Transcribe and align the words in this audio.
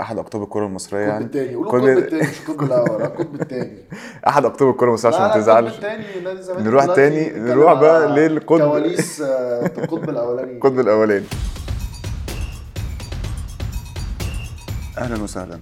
أحد 0.00 0.18
اقطاب 0.18 0.42
الكره 0.42 0.66
المصرية 0.66 1.00
يعني؟ 1.00 1.24
التاني. 1.24 1.54
قولوا 1.54 1.70
كل- 1.72 1.88
القطب 1.88 1.98
التاني 2.04 2.22
مش 2.22 2.40
القطب 2.48 2.62
الأول 2.64 3.02
القطب 3.02 3.34
التاني. 3.34 3.78
أحد 4.28 4.44
اقطاب 4.44 4.68
الكره 4.70 4.88
المصرية 4.88 5.14
عشان 5.14 5.26
ما 5.28 5.34
تزعلش. 5.34 5.80
نروح 6.60 6.84
تاني- 6.94 7.30
نروح 7.38 7.72
بقى 7.80 8.08
للقطب. 8.28 8.58
كواليس 8.68 9.20
آه، 9.20 9.66
القطب 9.66 10.10
الأولاني. 10.10 10.52
القطب 10.52 10.80
الأولاني. 10.80 11.24
أهلا 14.98 15.22
وسهلا. 15.22 15.58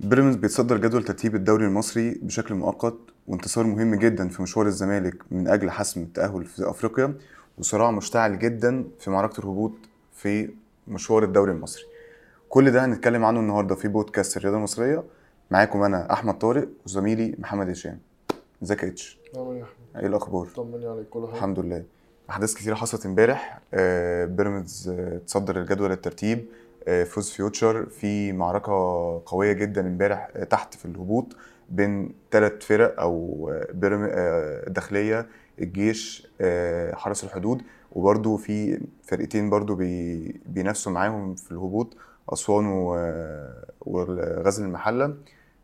بيراميدز 0.00 0.36
بيتصدر 0.36 0.76
جدول 0.76 1.04
ترتيب 1.04 1.34
الدوري 1.34 1.64
المصري 1.64 2.10
بشكل 2.22 2.54
مؤقت 2.54 2.94
وانتصار 3.26 3.64
مهم 3.66 3.94
جدا 3.94 4.28
في 4.28 4.42
مشوار 4.42 4.66
الزمالك 4.66 5.14
من 5.30 5.48
أجل 5.48 5.70
حسم 5.70 6.02
التأهل 6.02 6.44
في 6.44 6.70
أفريقيا 6.70 7.14
وصراع 7.58 7.90
مشتعل 7.90 8.38
جدا 8.38 8.84
في 9.00 9.10
معركة 9.10 9.40
الهبوط 9.40 9.72
في 10.16 10.50
مشوار 10.88 11.24
الدوري 11.24 11.52
المصري. 11.52 11.84
كل 12.48 12.70
ده 12.70 12.84
هنتكلم 12.84 13.24
عنه 13.24 13.40
النهارده 13.40 13.74
في 13.74 13.88
بودكاست 13.88 14.36
الرياضة 14.36 14.56
المصرية. 14.56 15.04
معاكم 15.50 15.82
أنا 15.82 16.12
أحمد 16.12 16.38
طارق 16.38 16.68
وزميلي 16.86 17.34
محمد 17.38 17.70
هشام. 17.70 17.98
إزيك 18.62 18.82
يا 18.82 18.88
إتش؟ 18.88 19.18
يا 19.34 19.40
احمد 19.40 19.64
إيه 19.96 20.06
الأخبار؟ 20.06 20.46
طمني 20.56 20.86
عليك 20.86 21.08
كل 21.08 21.26
حاجة 21.26 21.36
الحمد 21.36 21.58
لله. 21.58 21.84
أحداث 22.30 22.54
كتيره 22.54 22.74
حصلت 22.74 23.06
امبارح. 23.06 23.60
آه، 23.74 24.24
بيراميدز 24.24 24.88
آه، 24.88 25.18
تصدر 25.26 25.60
الجدول 25.60 25.92
الترتيب. 25.92 26.46
آه، 26.88 27.04
فوز 27.04 27.30
فيوتشر 27.30 27.86
في 27.86 28.32
معركة 28.32 28.72
قوية 29.26 29.52
جدا 29.52 29.80
امبارح 29.80 30.30
تحت 30.50 30.74
في 30.74 30.84
الهبوط 30.84 31.36
بين 31.70 32.14
ثلاث 32.30 32.52
فرق 32.66 33.00
أو 33.00 33.48
آه، 33.52 34.66
الداخلية 34.66 35.26
الجيش 35.60 36.28
حرس 36.92 37.24
الحدود. 37.24 37.62
وبرده 37.92 38.36
في 38.36 38.80
فرقتين 39.02 39.50
برده 39.50 39.74
بي- 39.74 40.40
بينافسوا 40.46 40.92
معاهم 40.92 41.34
في 41.34 41.52
الهبوط. 41.52 41.96
أسوان 42.28 42.66
وغزل 43.80 44.64
المحلة. 44.64 45.16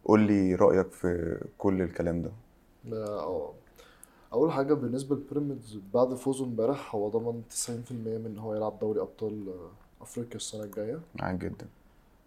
قول 0.04 0.20
لي 0.20 0.54
رأيك 0.54 0.90
في 0.92 1.40
كل 1.58 1.82
الكلام 1.82 2.22
ده. 2.22 2.30
آه. 2.96 3.52
أول 4.32 4.52
حاجة 4.52 4.74
بالنسبة 4.74 5.16
لبيراميدز 5.16 5.78
بعد 5.94 6.14
فوزه 6.14 6.44
امبارح 6.44 6.94
هو 6.94 7.08
ضمن 7.08 7.42
90% 7.50 7.92
من 7.92 8.26
إن 8.26 8.38
هو 8.38 8.54
يلعب 8.54 8.78
دوري 8.78 9.00
أبطال 9.00 9.48
آه، 9.48 10.02
أفريقيا 10.02 10.36
السنة 10.36 10.62
الجاية. 10.64 11.00
معاك 11.14 11.34
جدا. 11.34 11.66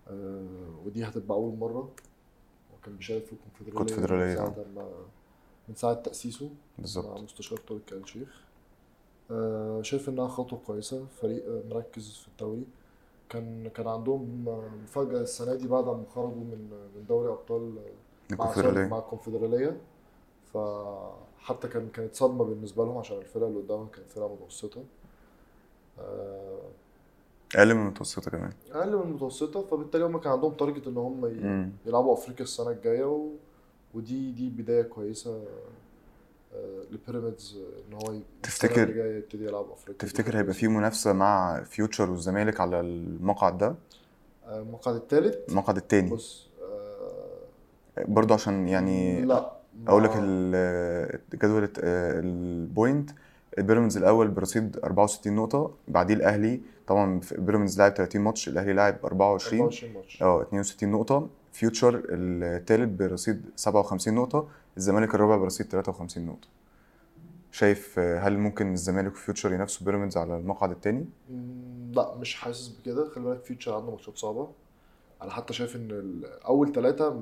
آه، 0.08 0.46
ودي 0.86 1.04
هتبقى 1.06 1.38
أول 1.38 1.58
مرة. 1.58 1.90
وكان 2.82 2.96
بيشارك 2.96 3.26
في 3.26 3.34
الكونفدراليه 3.34 3.82
الكونفدرالية، 3.82 4.26
من. 4.30 4.36
ساعة 4.36 4.66
ما 4.76 4.88
من 5.70 5.76
ساعة 5.76 5.94
تأسيسه 5.94 6.50
بالظبط. 6.80 7.06
مع 7.06 7.18
مستشار 7.22 7.58
طارق 7.68 7.82
آل 7.92 8.02
الشيخ. 8.04 8.42
آه، 9.32 9.82
شايف 9.82 10.10
إنها 10.10 10.28
خطوة 10.28 10.60
كويسة. 10.68 11.06
فريق 11.22 11.44
مركز 11.70 12.12
في 12.22 12.28
الدوري. 12.28 12.64
كان 13.30 13.70
كان 13.70 13.88
عندهم 13.88 14.46
مفاجأة 14.84 15.22
السنة 15.22 15.56
دي 15.56 15.68
بعد 15.68 15.86
ما 15.86 16.04
خرجوا 16.16 16.44
من 16.44 16.70
من 16.96 17.06
دوري 17.10 17.30
أبطال 17.30 17.76
مع 18.88 18.98
الكونفدرالية. 19.00 19.78
فحتى 20.54 21.68
كان 21.68 21.90
كانت 21.90 22.16
صدمة 22.16 22.44
بالنسبة 22.44 22.86
لهم 22.86 22.98
عشان 22.98 23.18
الفرقه 23.18 23.48
اللي 23.48 23.60
قدامهم 23.60 23.88
كانت 23.88 24.10
فرقة 24.10 24.34
متوسطة. 24.34 24.84
آه، 26.00 26.62
أقل 27.56 27.74
من 27.76 27.82
المتوسطة 27.82 28.32
كمان. 28.32 28.52
أقل 28.72 28.96
من 28.96 29.02
المتوسطة. 29.02 29.62
فبالتالي 29.62 30.06
هم 30.06 30.18
كان 30.18 30.32
عندهم 30.32 30.54
target 30.54 30.88
إن 30.88 30.98
هم. 30.98 31.26
يلعبوا 31.86 32.14
أفريقيا 32.14 32.44
السنة 32.44 32.70
الجاية 32.72 33.06
و... 33.06 33.30
ودي 33.94 34.32
دي 34.32 34.50
بداية 34.50 34.82
كويسة 34.82 35.44
آه، 36.56 36.84
لبيراميدز 36.92 37.58
آه، 37.58 37.80
إن 37.90 37.94
هو 37.94 38.20
تفتكر- 38.44 38.96
يبتدي 39.18 39.46
يلعب 39.46 39.66
أفريقيا. 39.72 40.00
تفتكر 40.08 40.38
هيبقى 40.38 40.54
في 40.54 40.68
منافسة 40.68 41.14
مع 41.14 41.64
فيوتشر 41.64 42.12
والزمالك 42.12 42.60
على 42.60 42.80
المقعد 42.80 43.58
ده؟ 43.58 43.76
آه، 44.48 44.60
المقعد 44.62 44.96
الثالث 44.96 45.36
المقعد 45.50 45.78
التاني. 45.78 46.10
بص 46.10 46.48
آه، 47.98 48.06
برضه 48.08 48.34
عشان 48.34 48.68
يعني 48.68 49.22
لا 49.22 49.52
أقول 49.88 50.04
لك 50.04 50.12
جدول 51.36 51.70
ال 51.80 51.96
points. 51.96 53.10
بيراميدز 53.58 53.98
الأول 53.98 54.28
برصيد 54.28 54.78
64 54.84 55.36
نقطة 55.36 55.72
بعديه 55.88 56.14
الأهلي. 56.14 56.62
طبعا 56.88 57.22
بيراميدز 57.38 57.80
لعب 57.82 57.94
30 57.94 58.22
ماتش 58.22 58.48
الأهلي 58.50 58.74
لعب 58.74 58.98
24 59.06 59.62
24 59.62 59.94
ماتش. 59.94 60.24
آه 60.24 60.42
62 60.42 60.92
نقطة. 60.92 61.28
فيوتشر 61.54 62.02
الثالث 62.10 62.90
برصيد 63.00 63.42
57 63.56 64.16
نقطة. 64.16 64.48
الزمالك 64.78 65.16
الرابع 65.16 65.38
برصيد 65.38 65.68
53 65.68 66.26
نقطة. 66.26 66.48
شايف 67.52 68.00
آه، 68.00 68.20
هل 68.20 68.38
ممكن 68.38 68.74
الزمالك 68.74 69.12
وفيوتشر 69.12 69.54
ينافسوا 69.54 69.86
بيراميدز 69.86 70.18
على 70.18 70.38
المقعد 70.38 70.72
الثاني 70.72 71.06
لا 71.92 72.16
مش 72.16 72.36
حاسس 72.36 72.68
بكده. 72.68 73.10
خلي 73.10 73.24
بالك 73.24 73.44
فيوتشر 73.44 73.74
عنده 73.76 73.92
ماتشات 73.92 74.18
صعبة. 74.18 74.48
أنا 75.22 75.32
حتى 75.32 75.54
شايف 75.54 75.76
إن 75.76 76.22
أول 76.46 76.72
ثلاثة 76.74 77.22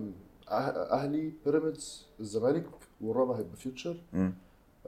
أهلي 0.91 1.34
بيراميدز 1.46 2.08
الزمالك 2.19 2.66
والرابع 3.02 3.36
هيبقى 3.38 3.56
فيوتشر 3.56 3.97
آه، 4.14 4.31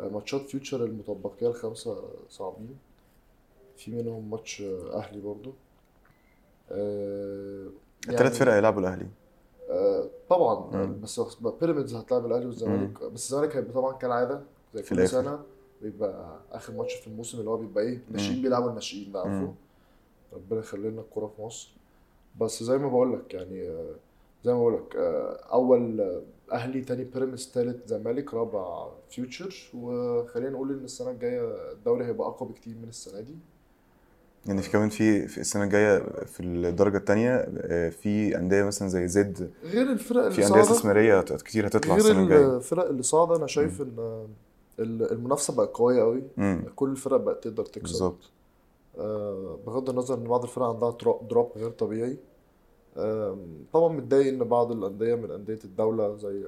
ماتشات 0.10 0.42
فيوتشر 0.42 0.86
المتبقيه 0.86 1.48
الخمسه 1.48 2.10
صعبين. 2.30 2.78
في 3.78 3.92
منهم 3.92 4.30
ماتش 4.30 4.62
أهلي 4.94 5.22
برضو. 5.22 5.54
آه، 6.72 7.68
الثلاث 8.10 8.38
فرق 8.38 8.54
هيلعبوا 8.54 8.82
الأهلي. 8.82 9.08
طبعا 10.30 10.86
مم. 10.86 11.02
بس 11.02 11.20
بيراميدز 11.62 11.96
هتلاعب 11.96 12.26
الاهلي 12.26 12.46
والزمالك. 12.46 13.04
بس 13.04 13.32
الزمالك 13.34 13.56
هيبقى 13.56 13.74
طبعا 13.74 13.94
كالعاده 13.98 14.42
زي 14.74 14.84
في 14.84 14.90
كل 14.90 14.96
الآخر. 15.00 15.22
سنة 15.24 15.40
بيبقى 15.82 16.40
آخر 16.52 16.74
ماتش 16.74 16.94
في 16.94 17.08
الموسم 17.08 17.40
اللي 17.40 17.50
هو 17.50 17.58
بيبقى 17.58 17.84
إيه؟ 17.84 18.04
ناشئين 18.12 18.42
بيلعبوا 18.42 18.70
الناشئين 18.70 19.12
ده 19.12 19.20
عارفه. 19.20 19.54
ربنا 20.34 20.60
يخلي 20.60 20.90
لنا 20.90 21.02
الكورة 21.02 21.28
في 21.28 21.42
مصر. 21.42 21.76
بس 22.42 22.64
زي 22.64 22.78
ما 22.78 22.88
بقول 22.88 23.14
لك 23.14 23.34
يعني 23.34 23.70
آه، 23.70 23.96
زي 24.44 24.54
ما 24.54 24.60
بقول 24.60 24.74
لك 24.74 24.96
آه، 24.96 25.36
أول 25.54 26.02
آه، 26.02 26.22
أهلي 26.52 26.82
تاني 26.82 27.04
بيراميدز 27.04 27.48
تالت 27.52 27.88
زمالك 27.88 28.34
رابع 28.34 28.88
فيوتشر 29.10 29.72
وخلينا 29.78 30.50
نقول 30.50 30.72
إن 30.72 30.84
السنة 30.84 31.12
الجاية 31.12 31.72
الدوري 31.72 32.06
هيبقى 32.06 32.28
أقوى 32.28 32.50
بكتير 32.50 32.76
من 32.82 32.90
السنة 32.90 33.20
دي. 33.22 33.36
يعني 34.46 34.62
في 34.62 34.70
كمان 34.72 34.90
في 34.90 35.28
في 35.28 35.38
السنة 35.38 35.64
الجاية 35.64 36.00
في 36.26 36.40
الدرجة 36.44 36.98
الثانية 36.98 37.38
في 37.90 38.38
أندية 38.38 38.64
مثلا 38.64 38.88
زي 38.88 39.08
زد 39.08 39.52
غير 39.64 39.92
الفرق 39.92 40.20
اللي 40.24 40.32
في 40.36 40.48
انديه 40.48 40.62
استثمارية 40.62 41.22
كتير 41.22 41.68
هتطلع 41.68 41.96
غير 41.96 42.06
السنة 42.06 42.24
الجاية. 42.24 42.58
الفرق 42.58 42.88
اللي 42.90 43.04
صاعدة 43.04 43.36
أنا 43.36 43.48
شايف 43.48 43.82
إن 43.82 43.96
آه، 44.00 44.28
ال- 44.80 45.12
المنافسة 45.12 45.56
بقت 45.56 45.70
قوية 45.78 46.02
قوي 46.02 46.24
كل 46.76 46.90
الفرق 46.90 47.18
بقت 47.18 47.44
تقدر 47.44 47.66
تكسب. 47.66 47.82
بالظبط. 47.82 48.32
آه، 48.98 49.60
بغض 49.68 49.90
النظر 49.90 50.16
إن 50.18 50.24
بعض 50.24 50.44
الفرق 50.44 50.66
عندها 50.66 50.92
درو- 50.92 51.22
drop 51.30 51.52
غير 51.56 51.70
طبيعي. 51.70 52.18
آم، 52.98 53.48
طبعا 53.74 53.94
متضايق 53.94 54.28
إن 54.34 54.44
بعض 54.44 54.72
الأندية 54.72 55.16
من 55.16 55.32
أندية 55.32 55.60
الدولة 55.66 56.16
زي 56.18 56.44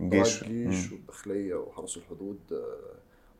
الجيش. 0.00 0.42
الجيش. 0.42 0.92
والداخلية 0.92 1.54
وحرس 1.54 1.96
الحدود 1.96 2.38
آه، 2.52 2.76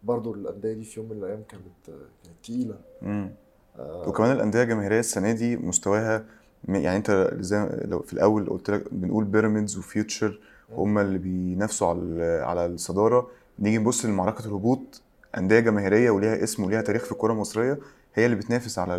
برضو 0.02 0.34
الأندية 0.34 0.72
دي 0.72 0.84
في 0.84 1.00
يوم 1.00 1.08
من 1.10 1.18
الأيام 1.18 1.42
كانت 1.48 1.88
آه، 1.88 1.92
كانت 2.24 2.36
تقيلة. 2.44 2.78
آه، 3.02 3.30
وكمان 3.78 4.32
الأندية 4.32 4.62
الجماهيرية 4.62 5.00
السنة 5.00 5.32
دي 5.32 5.56
مستواها 5.56 6.24
يعني 6.68 6.96
أنت 6.96 7.30
زي 7.40 7.68
لو 7.84 7.98
في 7.98 8.12
الأول 8.12 8.50
قلت 8.50 8.70
لك 8.70 8.94
بنقول 8.94 9.24
بيراميدز 9.24 9.78
وفيوتشر 9.78 10.40
هم 10.72 10.98
اللي 10.98 11.18
بينافسوا 11.18 11.88
على 11.88 12.24
على 12.44 12.66
الصدارة. 12.66 13.30
نيجي 13.58 13.78
نبص 13.78 14.04
لمعركة 14.04 14.46
الهبوط 14.46 15.02
أندية 15.36 15.60
جماهيرية 15.60 16.10
وليها 16.10 16.44
اسم 16.44 16.64
وليها 16.64 16.82
تاريخ 16.82 17.04
في 17.04 17.12
الكرة 17.12 17.32
المصرية 17.32 17.78
هي 18.14 18.26
اللي 18.26 18.36
بتنافس 18.36 18.78
على 18.78 18.92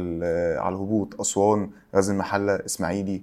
على 0.59 0.75
الهبوط. 0.75 1.21
أسوان 1.21 1.69
غزل 1.95 2.13
المحلة 2.13 2.55
إسماعيلي. 2.55 3.21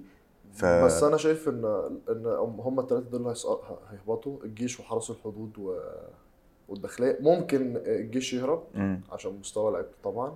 ف 0.53 0.65
بس 0.65 1.03
أنا 1.03 1.17
شايف 1.17 1.49
إن 1.49 1.65
إن 2.09 2.25
هم 2.59 2.79
الثلاثه 2.79 3.09
دول 3.09 3.33
هيهبطوا. 3.91 4.37
الجيش 4.43 4.79
وحرس 4.79 5.09
الحدود 5.09 5.51
و... 5.57 5.77
والداخلية. 6.69 7.17
ممكن 7.19 7.77
الجيش 7.85 8.33
يهرب. 8.33 8.63
عشان 9.11 9.31
مستوى 9.39 9.71
لعيبته 9.71 9.95
طبعا. 10.03 10.35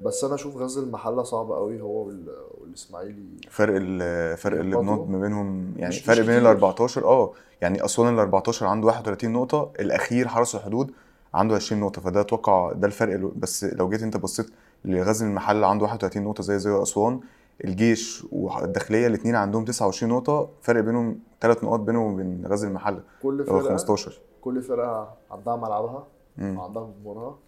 بس 0.00 0.24
أنا 0.24 0.34
أشوف 0.34 0.56
غزل 0.56 0.82
المحلة 0.82 1.22
صعب 1.22 1.52
قوي 1.52 1.80
هو 1.80 2.06
وال... 2.06 2.26
والإسماعيلي. 2.60 3.24
فرق 3.50 3.74
ال- 3.80 4.36
فرق 4.36 4.60
بنقط 4.60 5.08
ما 5.08 5.20
بينهم 5.20 5.72
يعني 5.76 5.88
مش- 5.88 6.00
فرق 6.00 6.20
مش 6.20 6.26
بين 6.26 6.34
ال 6.36 6.40
كتير. 6.40 6.50
14 6.50 7.04
آه 7.04 7.32
يعني 7.60 7.84
اسوان 7.84 8.14
ال 8.14 8.18
14 8.18 8.66
عنده 8.66 8.86
31 8.86 9.30
نقطة 9.32 9.70
الأخير 9.80 10.28
حرس 10.28 10.54
الحدود 10.54 10.90
عنده 11.34 11.54
20 11.54 11.80
نقطة 11.80 12.00
فده 12.02 12.20
أتوقع 12.20 12.72
ده 12.72 12.86
الفرق 12.86 13.14
ال- 13.14 13.28
بس 13.36 13.64
لو 13.64 13.88
جيت 13.88 14.02
أنت 14.02 14.16
بصيت 14.16 14.46
لغزل 14.84 15.26
المحل 15.26 15.64
عنده 15.64 15.84
31 15.84 16.22
نقطة 16.24 16.42
زي 16.42 16.58
زي 16.58 16.82
أسوان 16.82 17.20
الجيش 17.64 18.26
والداخلية 18.32 19.06
الاتنين 19.06 19.34
عندهم 19.34 19.64
29 19.64 20.12
نقطة 20.12 20.48
فرق 20.62 20.80
بينهم 20.80 21.18
ثلاث 21.40 21.64
نقاط 21.64 21.80
بينهم 21.80 22.12
وبين 22.14 22.46
غزل 22.46 22.68
المحل 22.68 23.00
كل 23.22 23.44
فرقه 23.44 23.68
15 23.68 24.20
كل 24.40 24.62
فرقة 24.62 25.14
عندها 25.30 25.56
ملعبها. 25.56 26.06
وعندها 26.42 26.90
جمهورها 27.00 27.38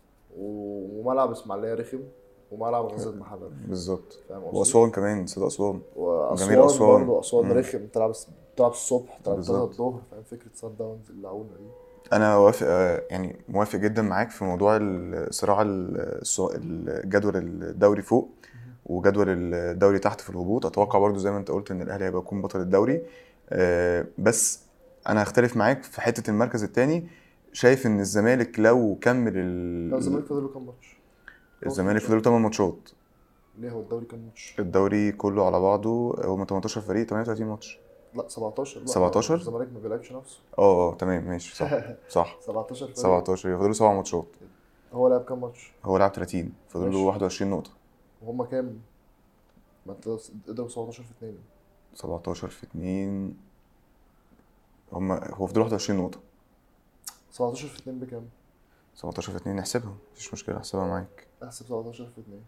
وملعب 0.40 1.30
إسماعيلية 1.30 1.74
رخم. 1.74 1.98
وملعب 2.54 2.84
غزل 2.84 3.10
المحله 3.10 3.46
رخم 3.46 3.68
بالظبط 3.68 4.18
فاهم 4.28 4.44
قصدي؟ 4.44 4.58
وأسوان 4.58 4.90
كمان 4.90 5.26
صدق 5.26 5.46
أسوان 5.46 5.80
جماهير 5.96 6.60
وأسوان 6.60 6.64
أسوان. 6.64 7.06
برضه 7.06 7.20
أسوان. 7.20 7.52
رخم 7.52 7.86
تلعب 7.86 8.12
تلعب 8.56 8.70
الصبح 8.70 9.18
تلعب 9.24 9.36
بالظبط. 9.36 9.56
تلعب 9.56 9.70
الظهر 9.70 10.00
فاهم 10.10 10.22
فكرة 10.22 10.50
سان 10.54 10.76
داونز 10.78 11.10
اللي 11.10 11.28
عونا 11.28 11.48
دي 11.58 11.64
أنا 12.12 12.36
وافق 12.36 12.66
آه، 12.70 13.02
يعني 13.10 13.36
موافق 13.48 13.78
جدا 13.78 14.02
معاك 14.02 14.30
في 14.30 14.44
موضوع 14.44 14.76
الصراع 14.80 15.62
ال- 15.62 16.20
الص- 16.24 16.50
الجدول 16.54 17.36
الدوري 17.36 18.02
فوق 18.02 18.28
وجدول 18.86 19.26
الدوري 19.54 19.98
تحت 19.98 20.20
في 20.20 20.30
الهبوط 20.30 20.66
أتوقع 20.66 20.98
برضو 20.98 21.18
زي 21.18 21.30
ما 21.30 21.38
أنت 21.38 21.50
قلت 21.50 21.70
إن 21.70 21.82
الأهلي 21.82 22.04
هيبقى 22.04 22.20
يكون 22.20 22.42
بطل 22.42 22.60
الدوري 22.60 23.02
آه، 23.50 24.06
بس 24.18 24.60
أنا 25.08 25.22
هختلف 25.22 25.56
معاك 25.56 25.82
في 25.82 26.00
حتة 26.00 26.30
المركز 26.30 26.64
الثاني 26.64 27.06
شايف 27.52 27.86
إن 27.86 28.00
الزمالك 28.00 28.58
لو 28.60 28.98
كمل 29.00 29.32
ال... 29.36 29.94
الزمالك 29.94 30.24
فاضل 30.26 30.42
له 30.42 30.48
كام 30.48 30.66
ماتش؟ 30.66 30.93
الزمالك 31.66 32.00
فضل 32.00 32.16
له 32.16 32.22
8 32.22 32.38
ماتشات. 32.42 32.88
ليه 33.58 33.70
هو 33.70 33.80
الدوري 33.80 34.06
كام 34.06 34.20
ماتش؟ 34.20 34.54
الدوري 34.58 35.12
كله 35.12 35.46
على 35.46 35.60
بعضه 35.60 36.14
هم 36.24 36.44
18 36.44 36.80
فريق 36.80 37.06
38 37.06 37.46
ماتش. 37.46 37.78
لا 38.14 38.28
17 38.28 38.80
لا 38.80 38.86
17 38.86 39.34
الزمالك 39.34 39.72
ما 39.72 39.78
بيلعبش 39.80 40.12
نفسه. 40.12 40.38
آه 40.58 40.92
آه 40.92 40.94
تمام 40.94 41.24
ماشي 41.24 41.56
صح 41.56 41.70
صح. 42.08 42.38
17 42.40 42.86
فريق. 42.86 42.96
17 42.98 43.50
يفضلوا 43.50 43.72
سبع 43.72 43.92
ماتشات. 43.94 44.26
هو 44.92 45.08
لعب 45.08 45.24
كام 45.24 45.40
ماتش؟ 45.40 45.72
هو 45.84 45.96
لعب 45.98 46.12
30 46.12 46.52
فاضل 46.68 46.84
له 46.84 46.90
ماشي. 46.90 47.06
21 47.06 47.50
نقطة. 47.50 47.70
وهم 48.22 48.44
كام؟ 48.44 48.80
ما 49.86 49.92
انت 49.92 50.08
قدروا 50.48 50.68
17 50.68 51.02
في 51.02 51.10
2 51.18 51.38
17 51.94 52.48
في 52.48 52.64
2 52.64 53.34
هم 54.92 55.12
هو 55.12 55.46
فاضل 55.46 55.58
له 55.60 55.64
21 55.64 56.00
نقطة. 56.00 56.18
17 57.30 57.68
في 57.68 57.78
2 57.78 57.98
بكام؟ 57.98 58.28
17 58.94 59.32
في 59.32 59.36
2 59.38 59.56
نحسبها 59.56 59.94
مفيش 60.12 60.32
مشكلة 60.32 60.56
احسبها 60.56 60.86
معاك. 60.86 61.26
احسب 61.44 61.66
17 61.66 62.06
في 62.14 62.20
2 62.20 62.42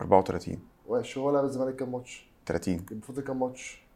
34 0.00 0.58
ماشي 0.90 1.20
هو 1.20 1.30
لعب 1.30 1.44
الزمالك 1.44 1.76
كام 1.76 1.92
ماتش؟ 1.92 2.26
30 2.46 2.74
يبقى 2.74 3.00
فاضل 3.00 3.22
كام 3.22 3.40
ماتش؟ 3.40 3.86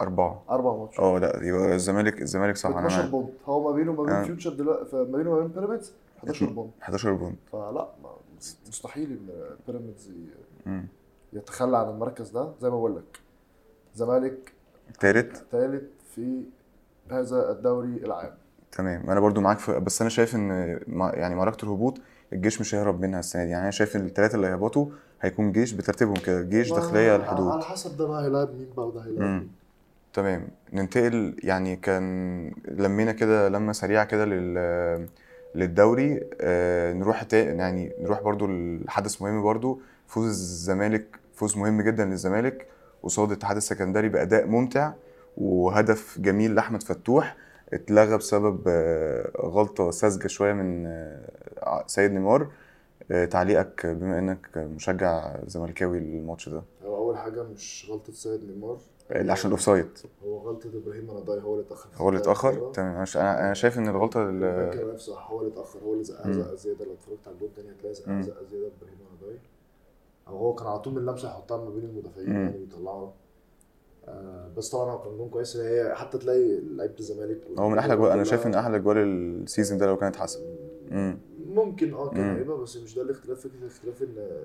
4 0.00 0.42
أربع 0.50 0.76
ماتش. 0.76 1.00
آه 1.00 1.18
لا 1.18 1.42
يبقى 1.42 1.74
الزمالك 1.74 2.22
الزمالك 2.22 2.56
صح 2.56 2.68
أنا 2.70 2.78
12 2.78 2.98
معاك. 2.98 3.10
point. 3.10 3.30
هو 3.46 3.70
ما 3.70 3.76
بينه 3.76 3.90
وما 3.90 4.02
بين 4.02 4.14
آه. 4.14 4.24
فيوتشر 4.24 4.52
دلوقتي 4.52 4.96
ما 4.96 5.02
بينه 5.18 5.30
وما 5.30 5.38
بين 5.40 5.48
بيراميدز 5.48 5.92
11 6.18 6.46
point. 6.46 6.70
11 6.82 7.12
point. 7.14 7.38
فلا 7.52 7.88
مستحيل 8.68 9.10
إن 9.12 9.56
بيراميدز. 9.66 10.10
يتخلى 11.32 11.76
عن 11.78 11.88
المركز 11.88 12.30
ده. 12.30 12.52
زي 12.60 12.70
ما 12.70 12.76
بقول 12.76 12.96
لك 12.96 13.20
زمالك 13.94 14.52
تالت 15.00 15.44
ثالث 15.52 15.82
في 16.14 16.42
هذا 17.10 17.50
الدوري 17.50 17.96
العام. 18.04 18.30
تمام. 18.72 19.10
أنا 19.10 19.20
برضو 19.20 19.40
معاك 19.40 19.58
في 19.58 19.80
بس 19.80 20.00
أنا 20.00 20.10
شايف 20.10 20.34
إن 20.34 20.50
يعني 21.14 21.34
معركة 21.34 21.64
الهبوط 21.64 22.00
الجيش 22.32 22.60
مش 22.60 22.74
هيهرب 22.74 23.00
منها 23.00 23.20
السنة 23.20 23.44
دي. 23.44 23.50
يعني 23.50 23.62
أنا 23.62 23.70
شايف 23.70 23.96
إن 23.96 24.06
الثلاثة 24.06 24.36
اللي 24.36 24.46
هيهبطوا 24.46 24.86
هيكون 25.20 25.52
جيش 25.52 25.72
بترتيبهم 25.72 26.14
كده 26.14 26.42
جيش 26.42 26.72
داخلية 26.72 27.12
على 27.12 27.22
الحدود. 27.22 27.62
حسب 27.62 27.96
ده 27.96 28.06
بقى 28.06 28.24
هيلاعب 28.24 28.54
مين 28.54 28.68
بقى 28.76 28.88
وده 28.88 29.00
هيلاعب. 29.00 29.30
مين. 29.30 29.50
تمام. 30.12 30.48
ننتقل 30.72 31.36
يعني 31.42 31.76
كان 31.76 32.52
لمينا 32.68 33.12
كده 33.12 33.48
لمة 33.48 33.72
سريعة 33.72 34.04
كده 34.04 34.24
لل 34.24 35.08
للدوري. 35.54 36.20
آه 36.40 36.92
نروح 36.92 37.22
تا... 37.22 37.36
يعني 37.36 37.92
نروح 38.00 38.22
برضو 38.22 38.46
لحدث 38.46 39.22
مهم 39.22 39.42
برضو. 39.42 39.80
فوز 40.06 40.26
الزمالك 40.28 41.06
فوز 41.34 41.58
مهم 41.58 41.82
جدا 41.82 42.04
للزمالك. 42.04 42.66
قصاد 43.04 43.28
الاتحاد 43.30 43.56
السكندري 43.56 44.08
بأداء 44.08 44.46
ممتع 44.46 44.92
وهدف 45.36 46.18
جميل 46.20 46.54
لأحمد 46.54 46.82
فتوح 46.82 47.36
اتلغى 47.72 48.16
بسبب 48.16 48.60
آه، 48.66 49.30
غلطة 49.40 49.90
ساذجة 49.90 50.26
شوية 50.26 50.52
من 50.52 50.86
آه، 50.86 51.84
سيد 51.86 52.10
نيمار. 52.12 52.48
آه، 53.10 53.24
تعليقك 53.24 53.86
بما 53.86 54.18
إنك 54.18 54.46
مشجع 54.58 55.36
زملكاوي 55.46 55.98
الماتش 55.98 56.48
ده. 56.48 56.62
هو 56.84 56.96
أول 56.96 57.16
حاجة 57.18 57.42
مش 57.42 57.86
غلطة 57.90 58.12
سيد 58.12 58.44
نيمار. 58.50 58.78
اللي 59.10 59.32
عشان 59.32 59.46
الأوفسايد. 59.46 59.88
هو 60.24 60.36
غلطة 60.38 60.70
إبراهيم 60.74 61.10
رضاي 61.10 61.40
هو 61.40 61.54
اللي 61.54 61.66
اتأخر. 61.66 61.88
هو 61.96 62.08
اللي. 62.08 62.20
اتأخر؟ 62.20 62.70
تمام 62.74 63.04
أنا 63.16 63.40
أنا 63.40 63.54
شايف 63.54 63.78
إن 63.78 63.88
الغلطة 63.88 64.22
ال- 64.30 64.44
هو 65.10 65.40
اللي 65.40 65.52
اتأخر 65.52 65.78
هو 65.84 65.92
اللي 65.92 66.04
زقها. 66.04 66.32
زقه 66.32 66.54
زيادة. 66.54 66.84
لو 66.84 66.92
اتفرجت 66.92 67.26
على 67.26 67.34
الجول 67.34 67.48
التاني 67.48 67.68
هتلاقي 67.72 67.94
زقها 67.94 68.12
مم. 68.12 68.22
زقه 68.22 68.44
زيادة 68.50 68.66
إبراهيم 68.78 68.98
رضاي. 69.22 69.38
أو 70.28 70.36
هو 70.36 70.54
كان 70.54 70.66
على 70.66 70.78
طول 70.78 70.94
من 70.94 71.06
لمسه 71.06 71.28
يحطها 71.28 71.56
ما 71.64 71.70
بين 71.70 71.84
المدافعين. 71.84 72.32
يعني 72.32 72.58
ويطلعها 72.58 73.14
آه 74.08 74.50
بس 74.56 74.70
طبعا 74.70 74.92
هو 74.92 75.02
كان 75.02 75.16
جون 75.16 75.28
كويس 75.28 75.56
إن 75.56 75.66
هي 75.66 75.94
حتى 75.94 76.18
تلاقي 76.18 76.60
لعيبة 76.60 76.94
الزمالك 76.98 77.40
هو 77.58 77.68
من 77.68 77.78
أحلى 77.78 77.96
جوال 77.96 78.10
أنا 78.10 78.24
شايف 78.24 78.46
إن 78.46 78.54
أحلى 78.54 78.78
goal 78.78 78.98
ال 78.98 79.09
season 79.09 79.78
ده 79.78 79.86
لو 79.86 79.96
كان 79.96 80.08
اتحسب 80.08 80.40
مم. 80.90 81.18
ممكن 81.46 81.94
آه 81.94 82.10
كان. 82.10 82.36
هيبقى 82.36 82.58
بس 82.58 82.76
مش 82.76 82.94
ده 82.94 83.02
الاختلاف 83.02 83.40
فكرة 83.40 83.58
الاختلاف 83.62 84.02
إن 84.02 84.44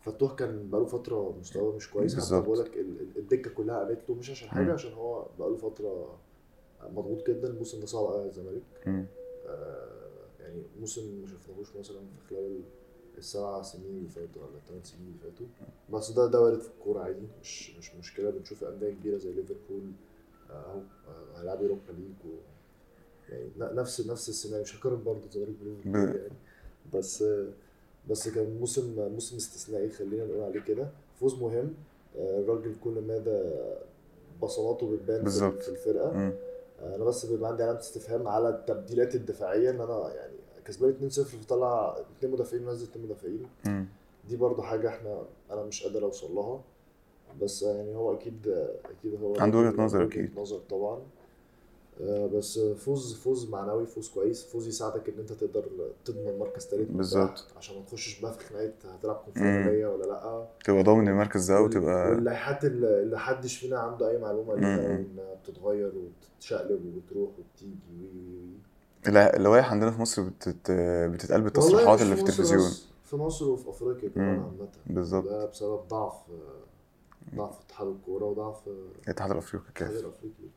فتوح 0.00 0.32
كان 0.34 0.70
بقاله 0.70 0.86
فترة 0.86 1.34
مستواه 1.40 1.76
مش 1.76 1.90
كويس 1.90 2.14
بالظبط. 2.14 2.44
بقول 2.44 2.58
لك 2.58 2.76
ال- 2.76 3.00
ال- 3.00 3.18
الدكة 3.18 3.50
كلها 3.50 3.78
قامت 3.84 3.98
له 4.08 4.14
مش 4.14 4.30
عشان 4.30 4.48
حاجة 4.48 4.64
مم. 4.64 4.70
عشان 4.70 4.92
هو 4.92 5.26
بقاله 5.38 5.56
فترة 5.56 6.16
مضغوط 6.92 7.26
جدا 7.30 7.48
الموسم 7.48 7.80
ده 7.80 7.86
صعب 7.86 8.04
قوي 8.04 8.20
على 8.20 8.28
الزمالك. 8.28 8.62
آه، 8.86 9.86
يعني 10.40 10.62
موسم 10.80 11.20
ما 11.20 11.26
شفناهوش 11.26 11.76
مثلا 11.76 11.98
في 12.18 12.34
خلال 12.34 12.60
السبع 13.18 13.62
سنين 13.62 13.96
اللي 13.98 14.08
فاتوا 14.08 14.42
ولا 14.42 14.56
الثمان 14.56 14.82
سنين 14.84 15.06
اللي 15.06 15.18
فاتوا. 15.32 15.46
بس 15.98 16.10
ده 16.10 16.26
ده 16.26 16.40
وارد 16.40 16.60
في 16.60 16.68
الكورة 16.68 17.00
عادي 17.02 17.26
مش 17.42 17.76
مش 17.78 17.94
مشكلة. 17.94 18.30
بنشوف 18.30 18.64
أندية 18.64 18.90
كبيرة 18.90 19.16
زي 19.18 19.32
ليفربول 19.32 19.82
آه، 20.50 20.52
أهو 20.52 20.80
آه، 21.08 21.40
هيلعبوا 21.40 21.62
يوروبا 21.62 21.92
ليج 21.92 22.32
و 22.32 22.36
يعني 23.28 23.50
نفس 23.80 24.06
نفس 24.06 24.28
السيناريو. 24.28 24.62
مش 24.62 24.76
هقارن 24.76 25.04
برضه 25.04 25.20
الزمالك 25.26 25.48
بليفربول 25.62 25.96
يعني. 26.16 26.30
بس 26.94 27.24
بس 28.10 28.28
كان 28.28 28.56
موسم 28.60 29.08
موسم 29.12 29.36
استثنائي 29.36 29.90
خلينا 29.90 30.24
نقول 30.24 30.42
عليه 30.42 30.60
كده. 30.60 30.88
فوز 31.20 31.34
مهم. 31.34 31.74
آه، 32.18 32.40
الراجل 32.40 32.74
كل 32.84 32.90
مدى 33.08 33.42
بصماته 34.42 34.90
بتبان 34.96 35.28
في- 35.28 35.68
الفرقة. 35.68 36.12
مم. 36.12 36.32
أنا 36.82 37.04
بس 37.04 37.26
بيبقى 37.26 37.50
عندي 37.50 37.62
علامة 37.62 37.78
استفهام 37.80 38.28
على 38.28 38.48
التبديلات 38.48 39.14
الدفاعية 39.14 39.70
إن 39.70 39.80
أنا 39.80 40.14
يعني 40.14 40.29
كسبان 40.64 41.10
2-0 41.10 41.20
فطلع 41.20 41.96
اثنين 42.18 42.32
مدافعين 42.32 42.68
ونزل 42.68 42.86
اثنين 42.86 43.04
مدافعين. 43.04 43.46
دي 44.28 44.36
برضو 44.36 44.62
حاجة 44.62 44.88
إحنا 44.88 45.22
أنا 45.50 45.62
مش 45.62 45.82
قادر 45.84 46.04
أوصل 46.04 46.34
لها 46.34 46.60
بس 47.42 47.62
يعني 47.62 47.94
هو 47.96 48.14
أكيد 48.14 48.48
أكيد 48.84 49.20
هو 49.22 49.34
عنده 49.38 49.58
وجهة 49.58 49.68
عنده 49.70 49.82
نظر 49.84 50.02
وجهة 50.02 50.08
أكيد. 50.08 50.38
نظر 50.38 50.58
طبعا 50.58 51.00
آه، 52.02 52.26
بس 52.26 52.58
فوز 52.58 53.14
فوز 53.14 53.50
معنوي 53.50 53.86
فوز 53.86 54.08
كويس 54.08 54.44
فوز 54.44 54.68
يساعدك 54.68 55.08
إن 55.08 55.18
أنت 55.18 55.32
تقدر 55.32 55.64
تضمن 56.04 56.38
مركز 56.38 56.66
ثالث 56.66 56.90
بالظبط. 56.90 57.44
عشان 57.56 57.76
ما 57.76 57.82
تخشش 57.84 58.20
بقى 58.20 58.32
في 58.34 58.44
خناقة 58.44 58.72
هتلعب 58.94 59.16
كونفدرالية 59.24 59.86
ولا 59.86 60.04
لأ 60.04 60.48
تبقى 60.64 60.82
ضامن 60.82 61.08
المركز 61.08 61.50
ده 61.52 61.62
وتبقى 61.62 62.10
واللائحات 62.10 62.64
اللي 62.64 63.14
محدش 63.16 63.56
فينا 63.58 63.78
عنده 63.78 64.10
أي 64.10 64.18
معلومة 64.18 64.54
ليها. 64.54 64.78
وانها 64.78 65.34
بتتغير 65.34 65.92
وبتتشقلب 65.96 66.84
وبتروح 66.86 67.30
وبتيجي 67.38 67.78
وي 68.00 68.06
وي 68.06 68.36
وي 68.36 68.50
اللوائح 69.08 69.70
عندنا 69.70 69.90
في 69.90 70.00
مصر 70.00 70.22
بتت... 70.22 70.70
بتتقال 71.12 71.42
بالتصريحات 71.42 72.02
اللي 72.02 72.16
في 72.16 72.22
التلفزيون. 72.22 72.70
في 73.04 73.16
مصر 73.16 73.48
وفي 73.48 73.70
أفريقيا 73.70 74.08
كمان. 74.08 74.28
عامة. 74.40 74.68
بالظبط. 74.86 75.24
ده 75.24 75.46
بسبب 75.46 75.80
ضعف 75.88 76.14
ضعف 77.34 77.60
اتحاد 77.66 77.88
الكوره 77.88 78.24
وضعف 78.24 78.56
الاتحاد 79.06 79.30
الأفريقي 79.30 79.64
الاتحاد 79.64 79.88
كاف 79.88 80.00
الأفريقي. 80.00 80.48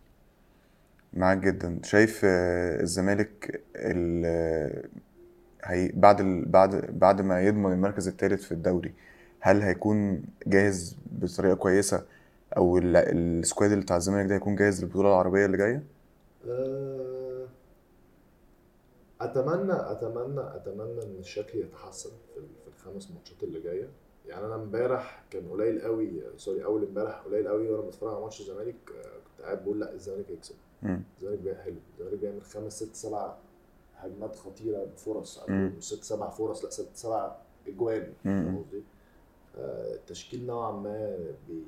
معاك 1.13 1.37
جدا. 1.37 1.79
شايف 1.83 2.21
آه، 2.25 2.81
الزمالك 2.81 3.63
ال... 3.75 4.25
هي 5.63 5.91
بعد 5.93 6.19
ال... 6.19 6.45
بعد 6.45 6.99
بعد 6.99 7.21
ما 7.21 7.41
يضمن 7.41 7.71
المركز 7.73 8.07
الثالث 8.07 8.43
في 8.43 8.51
الدوري 8.51 8.93
هل 9.39 9.61
هيكون 9.61 10.23
جاهز 10.47 10.97
بطريقة 11.11 11.55
كويسة؟ 11.55 12.03
أو 12.57 12.77
ال... 12.77 12.95
السكواد 12.95 13.71
اللي 13.71 13.83
بتاع 13.83 13.97
الزمالك 13.97 14.29
ده 14.29 14.35
هيكون 14.35 14.55
جاهز 14.55 14.83
للبطولة 14.83 15.09
العربية 15.09 15.45
اللي 15.45 15.57
جاية؟ 15.57 15.83
آه، 16.47 17.12
أتمنى 19.25 19.73
أتمنى 19.91 20.55
أتمنى 20.55 21.03
إن 21.03 21.15
الشكل 21.19 21.59
يتحسن 21.59 22.09
في 22.33 22.39
ال- 22.39 22.47
في 22.63 22.67
الخمس 22.67 23.11
ماتشات 23.11 23.43
اللي 23.43 23.59
جاية. 23.61 23.89
يعني 24.25 24.45
أنا 24.45 24.55
إمبارح 24.55 25.23
كان 25.29 25.49
قليل 25.49 25.81
قوي 25.81 26.23
sorry 26.37 26.65
أول 26.65 26.83
إمبارح 26.83 27.19
قليل 27.21 27.47
قوي 27.47 27.69
وأنا 27.69 27.81
بتفرج 27.87 28.09
على 28.13 28.21
ماتش 28.21 28.39
الزمالك 28.41 28.75
آه، 28.91 29.01
كنت 29.17 29.45
قاعد 29.45 29.63
بقول 29.63 29.79
لأ 29.79 29.93
الزمالك 29.93 30.29
هيكسب. 30.29 30.55
الزمالك 31.17 31.39
بقى 31.39 31.55
حلو. 31.55 31.75
الزمالك 31.93 32.19
بيعمل 32.19 32.41
خمس 32.41 32.83
ست 32.83 32.95
سبع 32.95 33.35
هجمات 33.95 34.35
خطيرة 34.35 34.83
بفرص. 34.83 35.39
ست 35.79 36.03
سبع 36.03 36.29
فرص 36.29 36.63
لأ 36.63 36.69
ست 36.69 36.89
سبع 36.95 37.35
أجوان. 37.67 38.13
فاهم 38.23 38.57
قصدي؟ 38.63 38.83
آه، 39.57 39.95
التشكيل 39.95 40.45
نوعا 40.45 40.71
ما 40.71 41.17
بي 41.47 41.63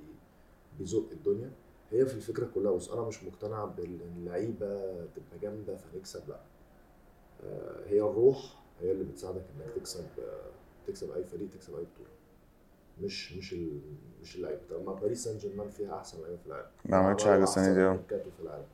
بيزق 0.79 1.05
الدنيا. 1.11 1.51
هي 1.91 2.05
في 2.05 2.13
الفكرة 2.15 2.45
كلها. 2.55 2.71
بص 2.71 2.91
أنا 2.91 3.01
مش 3.01 3.23
مقتنع 3.23 3.65
بإن 3.65 3.99
اللعيبة 4.17 4.91
تبقى 5.05 5.39
جامدة 5.41 5.75
فنكسب 5.77 6.29
لأ. 6.29 6.39
هي 7.87 7.99
الروح 8.01 8.63
هي 8.81 8.91
اللي 8.91 9.03
بتساعدك 9.03 9.41
إنك 9.57 9.75
تكسب 9.75 10.05
آه، 10.19 10.41
تكسب 10.87 11.11
أي 11.11 11.23
فريق 11.23 11.49
تكسب 11.49 11.75
أي 11.75 11.83
بطولة. 11.83 12.09
مش 13.01 13.33
مش 13.33 13.53
ال... 13.53 13.79
مش 14.21 14.35
اللعيبه 14.35 14.59
طب 14.69 14.85
ما 14.85 14.93
باريس 14.93 15.23
سان 15.23 15.37
جيرمان 15.37 15.69
فيها 15.69 15.97
أحسن 15.97 16.21
لعيبة 16.21 16.37
في 16.37 16.47
العالم. 16.47 16.67
ما 16.85 16.97
عملتش 16.97 17.25
حاجة 17.25 17.43
السنة 17.43 17.73
دي 17.73 17.81
آه 17.81 17.99
في 18.37 18.43
العالم. 18.43 18.65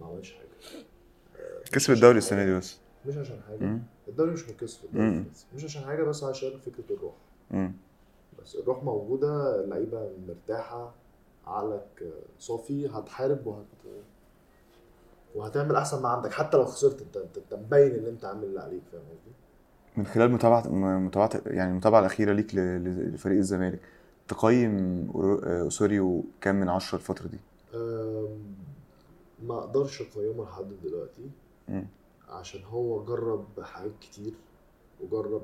ما 0.00 0.06
عملش 0.06 0.32
حاجة. 0.32 0.82
آه، 1.36 1.62
كسب 1.72 1.92
الدوري 1.92 2.18
السنة 2.18 2.44
دي 2.44 2.56
بس. 2.58 2.76
مش 3.06 3.16
عشان 3.16 3.40
حاجة. 3.48 3.78
الدوري 4.08 4.30
مش 4.30 4.48
مكسب. 4.48 4.96
مش 5.54 5.64
عشان 5.64 5.82
حاجة 5.82 6.02
بس 6.02 6.24
عشان 6.24 6.58
فكرة 6.58 6.84
الروح. 6.94 7.14
مم. 7.50 7.72
بس 8.42 8.56
الروح 8.56 8.84
موجودة 8.84 9.64
اللعيبة 9.64 10.10
مرتاحة 10.28 10.94
عقلك 11.46 12.12
صافي 12.38 12.88
هتحارب 12.88 13.46
وهت 13.46 13.66
وهتعمل 15.36 15.76
أحسن 15.76 16.02
ما 16.02 16.08
عندك 16.08 16.32
حتى 16.32 16.56
لو 16.56 16.64
خسرت 16.64 17.02
انت 17.02 17.16
انت 17.16 17.54
مبين 17.54 17.94
ان 17.94 18.06
أنت 18.06 18.24
عامل 18.24 18.44
اللي 18.44 18.60
عليك 18.60 18.82
فاهم 18.92 19.00
قصدي؟ 19.02 19.30
من 19.96 20.06
خلال 20.06 20.32
متابعة 20.32 20.68
متابعة 20.98 21.30
يعني 21.46 21.70
المتابعة 21.70 22.00
الأخيرة 22.00 22.32
ليك 22.32 22.54
لفريق 22.54 23.38
الزمالك 23.38 23.80
تقيم 24.28 25.06
أوسوريو 25.44 26.24
كام 26.40 26.60
من 26.60 26.68
عشرة 26.68 26.98
الفترة 26.98 27.26
دي؟ 27.28 27.38
ما 29.42 29.58
أقدرش 29.58 30.02
أقيمه 30.02 30.44
لحد 30.44 30.72
دلوقتي 30.84 31.30
مم. 31.68 31.86
عشان 32.28 32.62
هو 32.64 33.04
جرب 33.04 33.44
حاجات 33.62 33.92
كتير 34.00 34.32
وجرب 35.00 35.42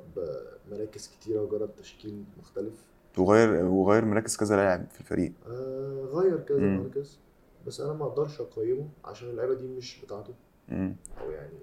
مراكز 0.70 1.08
كتيرة 1.08 1.40
وجرب 1.42 1.70
تشكيل 1.76 2.24
مختلف 2.40 2.74
وغير 3.18 3.64
وغير 3.64 4.04
مراكز 4.04 4.36
كذا 4.36 4.56
لاعب 4.56 4.86
في 4.90 5.00
الفريق 5.00 5.32
آه، 5.48 6.04
غير 6.12 6.40
كذا. 6.40 6.58
مركز 6.58 7.18
بس 7.66 7.80
أنا 7.80 7.92
ما 7.92 8.04
أقدرش 8.06 8.40
أقيمه 8.40 8.88
عشان 9.04 9.30
اللعيبة 9.30 9.54
دي 9.54 9.66
مش 9.68 10.04
بتاعته 10.04 10.34
مم. 10.68 10.96
أو 11.20 11.30
يعني 11.30 11.58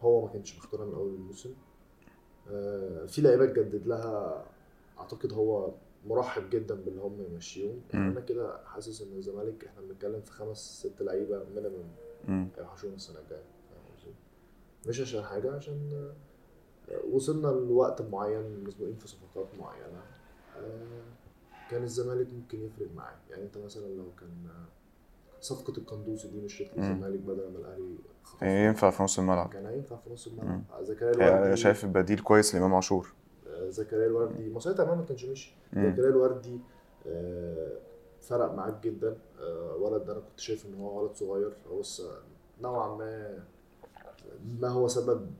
هو 0.00 0.26
ما 0.26 0.32
كانش 0.32 0.56
مختارها 0.58 0.84
من 0.86 0.94
أول 0.94 1.14
الموسم 1.14 1.54
آه، 2.50 3.06
في 3.06 3.22
لعيبة 3.22 3.44
اتجدد 3.44 3.86
لها 3.86 4.44
أعتقد 4.98 5.32
هو 5.32 5.72
مرحب 6.06 6.50
جدا 6.50 6.74
باللي 6.74 7.00
هم 7.00 7.22
يمشيهم 7.22 7.80
يعني. 7.94 8.08
أنا 8.12 8.20
كده 8.20 8.64
حاسس 8.66 9.02
إن 9.02 9.16
الزمالك 9.16 9.64
إحنا 9.64 9.80
بنتكلم 9.82 10.20
في 10.20 10.32
خمس 10.32 10.58
ست 10.86 11.02
لعيبة 11.02 11.44
مينيمم 11.54 11.88
مم. 12.28 12.48
هيوحشونا 12.56 12.94
السنة 12.94 13.18
الجاية؟ 13.18 13.42
مش 14.86 15.00
عشان 15.00 15.22
حاجة 15.22 15.56
عشان 15.56 15.90
آه، 16.90 17.04
وصلنا 17.12 17.48
لوقت 17.48 18.02
معين 18.02 18.64
مسبوقين 18.64 18.96
في 18.96 19.08
صفقات 19.08 19.46
معينة 19.58 20.02
آه، 20.56 21.02
كان 21.72 21.82
الزمالك 21.82 22.32
ممكن 22.32 22.64
يفرق 22.66 22.88
معاه. 22.96 23.16
يعني 23.30 23.42
انت 23.42 23.58
مثلا 23.58 23.86
لو 23.86 24.12
كان 24.20 24.46
آه، 24.46 24.68
صفقة 25.40 25.78
القندوسي 25.78 26.28
دي 26.28 26.40
مشيت. 26.40 26.76
للزمالك 26.76 27.20
بدل 27.20 27.52
ما 27.52 27.58
الأهلي. 27.58 27.96
يعني 28.42 28.64
ينفع 28.66 28.90
في 28.90 29.02
نص 29.02 29.18
الملعب. 29.18 29.52
كان 29.52 29.66
هينفع 29.66 29.96
في 29.96 30.10
نص. 30.10 30.26
الملعب. 30.26 30.62
زكريا 30.82 31.16
يعني 31.16 31.38
الوردي 31.38 31.56
شايف 31.56 31.86
بديل 31.86 32.20
كويس 32.20 32.54
لإمام 32.54 32.74
عاشور. 32.74 33.12
آه، 33.46 33.68
زكريا 33.68 34.06
الوردي. 34.06 34.60
ساعتها 34.60 34.84
امام 34.84 34.98
ما 34.98 35.04
كانش 35.04 35.24
مشي. 35.24 35.54
زكريا 35.72 36.08
الوردي 36.08 36.60
آه، 37.06 37.78
فرق 38.20 38.52
معاك 38.54 38.82
جدا. 38.84 39.16
آه، 39.40 39.76
ولد 39.76 40.10
أنا 40.10 40.20
كنت 40.20 40.40
شايف 40.40 40.66
إن 40.66 40.74
هو 40.74 41.02
ولد 41.02 41.14
صغير. 41.14 41.52
هو 41.70 41.82
نوعا 42.60 42.96
ما 42.96 43.44
ما 44.60 44.68
هو 44.68 44.88
سبب 44.88 45.30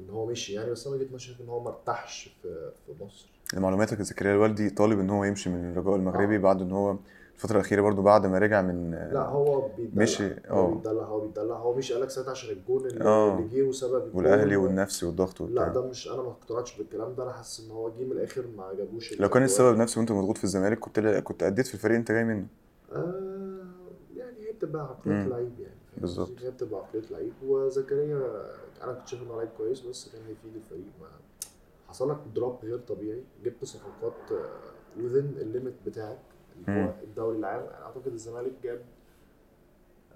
إن 0.00 0.10
هو 0.10 0.26
مشي. 0.26 0.52
يعني 0.52 0.70
بس 0.70 0.86
أنا 0.86 0.96
جيت 0.96 1.16
شايف 1.16 1.40
إن 1.40 1.48
هو 1.48 1.60
ما 1.60 1.68
ارتاحش 1.68 2.28
في 2.42 2.72
في 2.86 3.04
مصر. 3.04 3.33
لمعلوماتك 3.54 4.02
زكريا 4.02 4.32
الوالدي 4.34 4.70
طالب 4.70 4.98
إن 5.00 5.10
هو 5.10 5.24
يمشي 5.24 5.50
من 5.50 5.70
الرجاء 5.70 5.96
المغربي 5.96 6.36
آه. 6.36 6.38
بعد 6.38 6.62
إن 6.62 6.72
هو 6.72 6.96
الفترة 7.34 7.56
الأخيرة 7.56 7.82
برضو 7.82 8.02
بعد 8.02 8.26
ما 8.26 8.38
رجع 8.38 8.62
من 8.62 8.90
لا 9.12 9.20
هو 9.26 9.68
بيتدلع 9.76 10.02
مشي، 10.02 10.26
هو 10.48 10.68
آه. 10.68 10.74
بيتدلع 10.74 11.02
هو 11.02 11.20
بيتدلع 11.20 11.54
هو 11.56 11.74
مشي 11.74 11.94
قالك 11.94 12.10
ساعتها 12.10 12.30
عشان 12.30 12.50
الجون 12.50 12.86
اللي, 12.86 13.04
آه. 13.04 13.38
اللي 13.38 13.48
جه 13.48 13.62
وسبب 13.62 14.06
الجون 14.06 14.16
والأهلي 14.24 14.56
والنفسي 14.56 15.06
والضغط 15.06 15.40
لا 15.40 15.46
وبتاع 15.46 15.68
ده 15.68 15.86
مش 15.86 16.08
أنا 16.08 16.22
ما 16.22 16.28
اقتنعتش 16.28 16.76
بالكلام 16.78 17.14
ده 17.14 17.22
أنا 17.22 17.32
حاسس 17.32 17.64
إن 17.64 17.70
هو 17.70 17.88
جه 17.88 18.04
من 18.04 18.12
الآخر 18.12 18.44
ما 18.56 18.64
عجبوش 18.64 19.20
لو 19.20 19.28
كان. 19.28 19.42
السبب 19.42 19.76
نفسه 19.78 19.98
وأنت 19.98 20.12
مضغوط 20.12 20.38
في 20.38 20.44
الزمالك 20.44 20.78
كنت 20.78 21.00
كنت 21.00 21.42
أديت 21.42 21.66
في 21.66 21.74
الفريق 21.74 21.96
أنت 21.96 22.12
جاي 22.12 22.24
منه 22.24 22.46
آه 22.92 23.64
يعني 24.16 24.36
هي 24.48 24.52
بتبقى 24.52 24.82
عقلية 24.82 25.14
مم. 25.14 25.28
لعيب 25.30 25.52
يعني 25.60 25.74
بالظبط. 25.98 26.30
هي 26.42 26.50
بتبقى 26.50 26.80
عقلية 26.80 27.02
لعيب 27.10 27.32
وزكريا 27.46 28.20
أنا 28.84 28.92
كنت 28.92 29.08
شايف 29.08 29.22
إنه 29.22 29.36
لعيب 29.36 29.48
كويس 29.58 29.80
بس 29.80 30.08
كان 30.12 30.20
هيفيد 30.28 30.56
الفريق 30.56 30.84
ما 31.00 31.06
حصل 31.94 32.10
لك 32.10 32.16
drop 32.34 32.58
غير 32.64 32.78
طبيعي 32.78 33.22
جبت 33.44 33.64
صفقات 33.64 34.12
within 35.00 35.34
ال 35.40 35.46
limit 35.46 35.74
بتاعك 35.86 36.18
اللي. 36.68 36.84
هو 36.84 36.90
الدوري 37.02 37.38
العام 37.38 37.62
أعتقد 37.82 38.06
الزمالك 38.12 38.52
جاب 38.62 38.80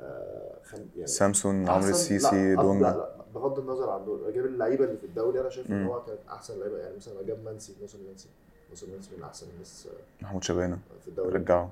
آه. 0.00 0.58
يعني 0.96 1.06
سامسون 1.06 1.68
عمرو 1.68 1.88
السيسي 1.90 2.54
لا, 2.54 2.62
دونجا 2.62 2.84
لا 2.86 2.96
لا 2.96 3.24
بغض 3.34 3.58
النظر 3.58 3.90
عن 3.90 4.04
دول 4.04 4.32
جاب 4.34 4.46
اللعيبة 4.46 4.84
اللي 4.84 4.96
في 4.96 5.06
الدوري. 5.06 5.40
أنا 5.40 5.48
شايف 5.48 5.70
إن. 5.70 5.86
هو 5.86 6.04
كانت 6.04 6.18
أحسن 6.28 6.58
لعيبة 6.60 6.78
يعني 6.78 6.96
مثلا 6.96 7.22
جاب 7.22 7.44
منسي 7.44 7.74
ناصر 7.80 7.98
منسي 8.10 8.28
ناصر 8.70 8.86
منسي 8.96 9.16
من 9.16 9.22
أحسن 9.22 9.46
الناس 9.54 9.88
محمود 10.22 10.44
شبانة. 10.44 10.78
في 11.02 11.08
الدوري. 11.08 11.38
رجعه. 11.38 11.70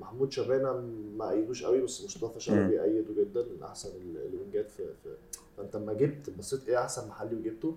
محمود 0.00 0.32
شبانة 0.32 0.72
ما 1.16 1.30
أيدوش 1.30 1.64
قوي 1.64 1.80
بس 1.80 2.04
مصطفى 2.04 2.40
شلبي 2.40 2.82
أيده 2.82 3.14
جدا. 3.22 3.42
من 3.42 3.62
أحسن 3.62 3.88
ال- 3.88 4.26
الوينجات 4.34 4.70
في, 4.70 4.86
في 5.02 5.08
فأنت 5.56 5.76
لما 5.76 5.92
جبت 5.92 6.30
بصيت 6.30 6.68
إيه 6.68 6.78
أحسن 6.82 7.08
محلي 7.08 7.36
وجبته؟ 7.36 7.74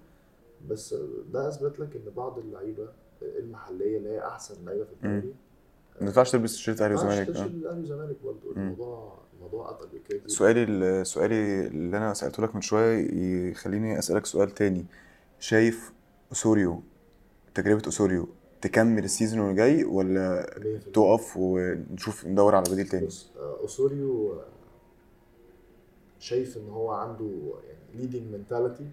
بس 0.69 0.95
ده 1.33 1.47
اثبت 1.47 1.79
لك 1.79 1.95
إن 1.95 2.11
بعض 2.17 2.39
اللعيبة 2.39 2.89
المحلية 3.21 3.97
اللي 3.97 4.09
هي 4.09 4.27
أحسن 4.27 4.65
لعيبة 4.65 4.83
في 4.85 4.93
الدوري 4.93 5.33
ما 6.01 6.07
ينفعش 6.07 6.31
تلبس 6.31 6.53
تيشيرت 6.55 6.81
أهلي 6.81 6.95
ما 6.95 7.01
ينفعش 7.01 7.19
وزمالك 7.29 7.37
آه. 7.37 7.45
الاهلي 7.45 7.77
والزمالك 7.79 8.15
برضه. 8.23 8.51
الموضوع 8.57 9.17
الموضوع 9.35 9.69
اتقل 9.71 9.87
بكتير 9.99 10.21
سؤالي 10.27 10.63
ال- 10.63 11.07
سؤالي 11.07 11.67
اللي 11.67 11.97
أنا 11.97 12.13
سألته 12.13 12.43
لك 12.43 12.55
من 12.55 12.61
شوية 12.61 13.07
يخليني 13.51 13.99
أسألك 13.99 14.25
سؤال 14.25 14.51
تاني. 14.51 14.85
شايف 15.39 15.93
اسوريو 16.31 16.81
تجربة 17.55 17.87
اسوريو 17.87 18.27
تكمل 18.61 19.03
ال 19.03 19.09
season 19.09 19.39
اللي 19.41 19.53
جاي 19.55 19.83
ولا 19.83 20.45
100% 20.87 20.91
تقف 20.93 21.33
ونشوف 21.37 22.25
ندور 22.27 22.55
على 22.55 22.65
بديل 22.71 22.87
تاني؟ 22.87 23.05
بص 23.05 23.31
آه، 23.37 23.57
أوسوريو 23.59 24.33
آه، 24.33 24.45
شايف 26.19 26.57
إن 26.57 26.69
هو 26.69 26.91
عنده 26.91 27.53
يعني 27.67 27.79
leading 28.01 28.33
mentality 28.33 28.89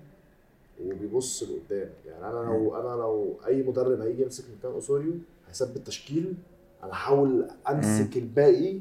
وبيبص 0.83 1.43
لقدام 1.43 1.91
يعني 2.07 2.27
أنا 2.27 2.39
لو 2.51 2.77
أنا 2.77 3.01
لو 3.03 3.37
أي 3.47 3.63
مدرب 3.63 4.01
هيجي 4.01 4.23
يمسك 4.23 4.45
مكان 4.59 4.73
أوسوريو 4.73 5.13
هيثبت 5.49 5.79
تشكيل 5.87 6.35
أنا 6.83 6.93
هحاول 6.93 7.49
أمسك 7.69 8.17
الباقي 8.17 8.81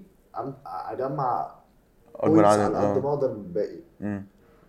أجمع 0.65 1.55
أكبر 2.15 2.45
عدد 2.45 2.61
على 2.61 2.93
قد 2.93 3.03
ما 3.03 3.09
آه 3.09 3.13
أقدر 3.13 3.33
من 3.33 3.43
الباقي. 3.45 3.79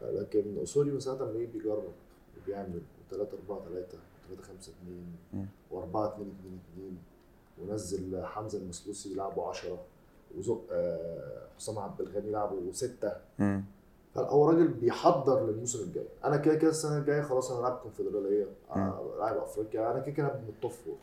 لكن 0.03 0.57
أوسوريو 0.59 1.01
ساعة 1.01 1.15
ما 1.15 1.33
يجي 1.39 1.47
بيجرب 1.47 1.93
وبيعمل 2.43 2.81
3 3.11 3.29
4 3.51 3.65
3 3.69 3.99
3 4.29 4.43
5 4.43 4.73
2 4.83 5.05
مم. 5.33 5.47
و4 5.71 5.97
2 5.97 6.33
2 6.41 6.59
2 6.75 6.97
ونزل 7.63 8.25
حمزة 8.25 8.59
المسلوسي 8.59 9.13
يلعبه 9.13 9.49
10 9.49 9.79
وزق 10.39 10.63
آه، 10.73 11.47
حسام 11.57 11.79
عبد 11.79 12.01
الغني 12.01 12.29
يلعبه 12.29 12.73
6 12.73 13.13
مم. 13.39 13.65
هو 14.17 14.49
راجل 14.51 14.69
بيحضر 14.69 15.47
للموسم 15.47 15.83
الجاي 15.85 16.07
أنا 16.25 16.37
كده 16.37 16.55
كده 16.55 16.71
السنة 16.71 16.99
الجاية 16.99 17.23
خلاص 17.23 17.51
أنا 17.53 17.61
لاعب 17.61 17.77
كونفدرالية 17.83 18.47
آه، 18.71 19.15
لاعب 19.19 19.37
أفريقيا 19.37 19.91
أنا 19.91 20.01
كده 20.01 20.13
كده 20.15 20.27
من 20.27 20.49
ال 20.49 20.54
top 20.54 20.71
four 20.71 20.97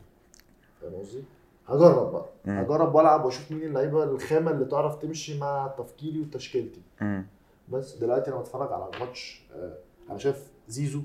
فاهم 0.80 0.94
قصدي؟ 0.94 1.24
هجرب 1.66 2.12
بقى 2.12 2.24
مم. 2.44 2.58
هجرب 2.58 2.94
وألعب 2.94 3.24
وأشوف 3.24 3.50
مين 3.52 3.62
اللعيبة 3.62 4.04
الخامة 4.04 4.50
اللي 4.50 4.64
تعرف 4.64 4.96
تمشي 4.96 5.38
مع 5.38 5.74
تفكيري 5.78 6.20
وتشكيلتي 6.20 6.82
مم. 7.00 7.26
بس 7.68 7.94
دلوقتي 7.94 8.30
أنا 8.30 8.40
بتفرج 8.40 8.72
على 8.72 8.88
الماتش 8.94 9.42
آه، 9.54 9.74
أنا 10.10 10.18
شايف 10.18 10.50
زيزو 10.68 11.02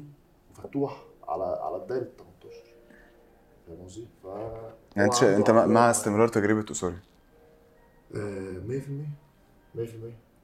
وفتوح 0.51 1.03
على 1.27 1.43
على 1.43 1.79
بدايه 1.79 1.99
ال 2.01 2.17
18 2.17 2.63
فاهم 3.67 3.85
قصدي؟ 3.85 4.07
ف 4.23 4.25
يعني 4.95 5.09
أنت 5.09 5.23
أنت 5.23 5.51
مع-. 5.51 5.91
استمرار 5.91 6.27
تجربة 6.27 6.65
اسوريو 6.71 6.97
آه، 8.15 8.59
100% 8.67 9.77
100% 9.77 9.79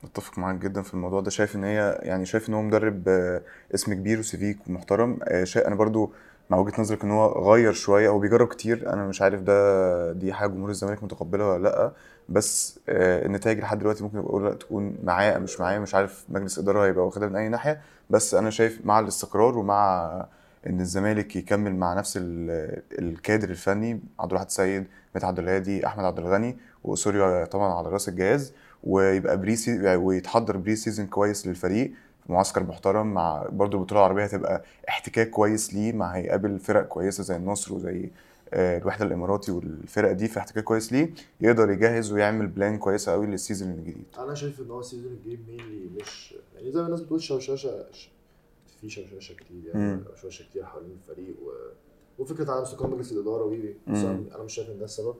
اتفق 0.03 0.39
معاك 0.39 0.55
جدا 0.55 0.81
في 0.81 0.93
الموضوع 0.93 1.21
ده. 1.21 1.29
شايف 1.29 1.55
إن 1.55 1.63
هي 1.63 1.99
يعني 2.01 2.25
شايف 2.25 2.49
إن 2.49 2.53
هو 2.53 2.61
مدرب 2.61 3.03
آه، 3.07 3.41
اسم 3.75 3.93
كبير 3.93 4.19
وسيفيك 4.19 4.57
ومحترم. 4.67 5.19
آه، 5.23 5.43
شا... 5.43 5.67
أنا 5.67 5.75
برضو 5.75 6.11
مع 6.49 6.57
وجهة 6.57 6.81
نظرك 6.81 7.03
إن 7.03 7.11
هو 7.11 7.53
غير 7.53 7.73
شوية 7.73 8.09
هو 8.09 8.19
بيجرب 8.19 8.47
كتير. 8.47 8.93
أنا 8.93 9.07
مش 9.07 9.21
عارف 9.21 9.41
ده 9.41 10.11
دي 10.11 10.33
حاجة 10.33 10.49
جمهور 10.49 10.69
الزمالك 10.69 11.03
متقبلها 11.03 11.45
ولا 11.53 11.63
لأ. 11.63 11.91
بس 12.29 12.79
آه، 12.89 13.25
النتائج 13.25 13.59
لحد 13.59 13.79
دلوقتي 13.79 14.03
ممكن 14.03 14.17
أقول 14.17 14.57
تكون 14.57 14.95
معاه 15.03 15.37
مش 15.37 15.59
معاه. 15.59 15.79
مش 15.79 15.95
عارف 15.95 16.25
مجلس 16.29 16.59
إدارة 16.59 16.85
هيبقى 16.85 17.05
واخدها 17.05 17.27
من 17.27 17.35
أي 17.35 17.49
ناحية. 17.49 17.81
بس 18.09 18.33
أنا 18.33 18.49
شايف 18.49 18.79
مع 18.85 18.99
الاستقرار 18.99 19.57
ومع 19.57 20.05
إن 20.67 20.81
الزمالك 20.81 21.35
يكمل 21.35 21.75
مع 21.75 21.93
نفس 21.93 22.17
ال- 22.17 22.81
الكادر 22.99 23.49
الفني 23.49 23.99
عبد 24.19 24.31
الواحد 24.31 24.45
السيد 24.45 24.85
مدحت 25.15 25.25
عبد 25.25 25.39
الهادي 25.39 25.85
أحمد 25.87 26.05
عبد 26.05 26.19
الغني 26.19 26.57
وأوسوريو 26.83 27.45
طبعا 27.45 27.73
على 27.73 27.89
رأس 27.89 28.09
الجهاز. 28.09 28.53
ويبقى 28.83 29.37
pre 29.41 29.55
سي... 29.55 29.95
ويتحضر 29.95 30.57
pre-season 30.57 31.07
كويس 31.07 31.47
للفريق 31.47 31.91
معسكر 32.29 32.63
محترم 32.63 33.13
مع 33.13 33.47
برضو 33.51 33.77
البطوله 33.77 34.01
العربيه 34.01 34.23
هتبقى 34.23 34.63
احتكاك 34.89 35.29
كويس 35.29 35.73
ليه 35.73 35.93
مع 35.93 36.11
هيقابل 36.11 36.59
فرق 36.59 36.87
كويسة 36.87 37.23
زي 37.23 37.35
النصر 37.35 37.73
وزي 37.73 38.09
آه، 38.53 38.77
الوحدة 38.77 39.05
الإماراتي 39.05 39.51
والفرق 39.51 40.11
دي 40.11 40.27
في 40.27 40.39
احتكاك 40.39 40.63
كويس 40.63 40.93
ليه 40.93 41.13
يقدر 41.41 41.69
يجهز 41.71 42.11
ويعمل 42.11 42.47
plan 42.47 42.77
كويسة 42.77 43.11
قوي 43.11 43.27
لل 43.27 43.38
season 43.38 43.71
الجديد 43.71 44.03
أنا 44.19 44.33
شايف 44.35 44.59
إن 44.61 44.71
هو 44.71 44.79
ال 44.79 44.84
season 44.84 45.11
الجاي 45.13 45.39
mainly 45.47 45.89
مش 46.01 46.35
يعني 46.55 46.71
زي 46.71 46.79
ما 46.79 46.85
الناس 46.85 47.01
بتقول 47.01 47.21
شوششه 47.21 47.57
ش- 47.91 48.09
في 48.81 48.89
شوششه 48.89 49.33
كتير 49.35 49.61
يعني 49.73 49.93
مم. 49.95 50.03
شوششه 50.21 50.43
كتير 50.49 50.65
حوالين 50.65 50.91
الفريق 50.91 51.35
و... 51.45 51.51
وفكرة 52.21 52.51
عدم 52.51 52.61
استقرار 52.61 52.89
مجلس 52.91 53.11
الإدارة 53.11 53.43
وي. 53.43 53.75
أنا 53.87 54.43
مش 54.43 54.53
شايف 54.53 54.69
إن 54.69 54.79
ده 54.79 54.85
السبب 54.85 55.15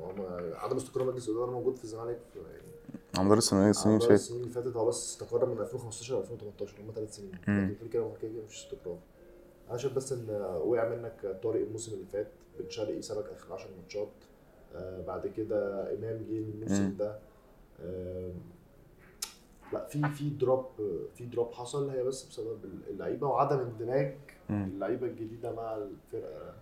وهم 0.00 0.14
عدم 0.54 0.76
استقرار 0.76 1.06
مجلس 1.06 1.28
الإدارة 1.28 1.50
موجود 1.50 1.76
في 1.76 1.84
الزمالك 1.84 2.18
يعني 2.36 2.71
على 3.16 3.24
مدار 3.24 3.38
السنين 3.38 3.70
السنين 3.70 3.94
على 3.94 4.04
اللي 4.04 4.08
فاتت 4.08 4.20
السنين 4.20 4.40
اللي 4.40 4.52
فاتت 4.52 4.76
هو 4.76 4.86
بس 4.86 5.12
استقر 5.12 5.46
من 5.46 5.58
2015 5.58 6.14
ل 6.14 6.18
2018 6.18 6.80
هم 6.82 6.92
ثلاث 6.94 7.16
سنين. 7.16 7.32
غير 7.48 7.88
كده 7.92 8.12
كده 8.22 8.42
مفيش 8.44 8.64
استقرار. 8.64 8.98
أنا 9.70 9.78
شايف 9.78 9.94
بس 9.94 10.12
إن 10.12 10.30
وقع 10.64 10.88
منك 10.88 11.40
طارق 11.42 11.60
الموسم 11.60 11.94
اللي 11.94 12.06
فات 12.06 12.28
بن 12.58 12.70
شرقي 12.70 13.02
سابك 13.02 13.24
آخر 13.30 13.54
10 13.54 13.70
ماتشات. 13.80 14.08
آه 14.74 15.00
بعد 15.06 15.26
كده 15.26 15.82
إمام 15.94 16.24
جه 16.30 16.38
الموسم. 16.38 16.96
ده. 16.98 17.18
آه 17.84 18.32
لا 19.72 19.86
في 19.86 20.08
في 20.08 20.30
drop 20.30 20.66
في 21.14 21.24
drop 21.26 21.52
حصل 21.52 21.90
هي 21.90 22.02
بس 22.04 22.24
بسبب 22.24 22.58
اللعيبة 22.90 23.26
وعدم 23.26 23.58
اندماج. 23.58 24.14
اللعيبة 24.50 25.06
الجديدة 25.06 25.52
مع 25.52 25.76
الفرقة 25.76 26.54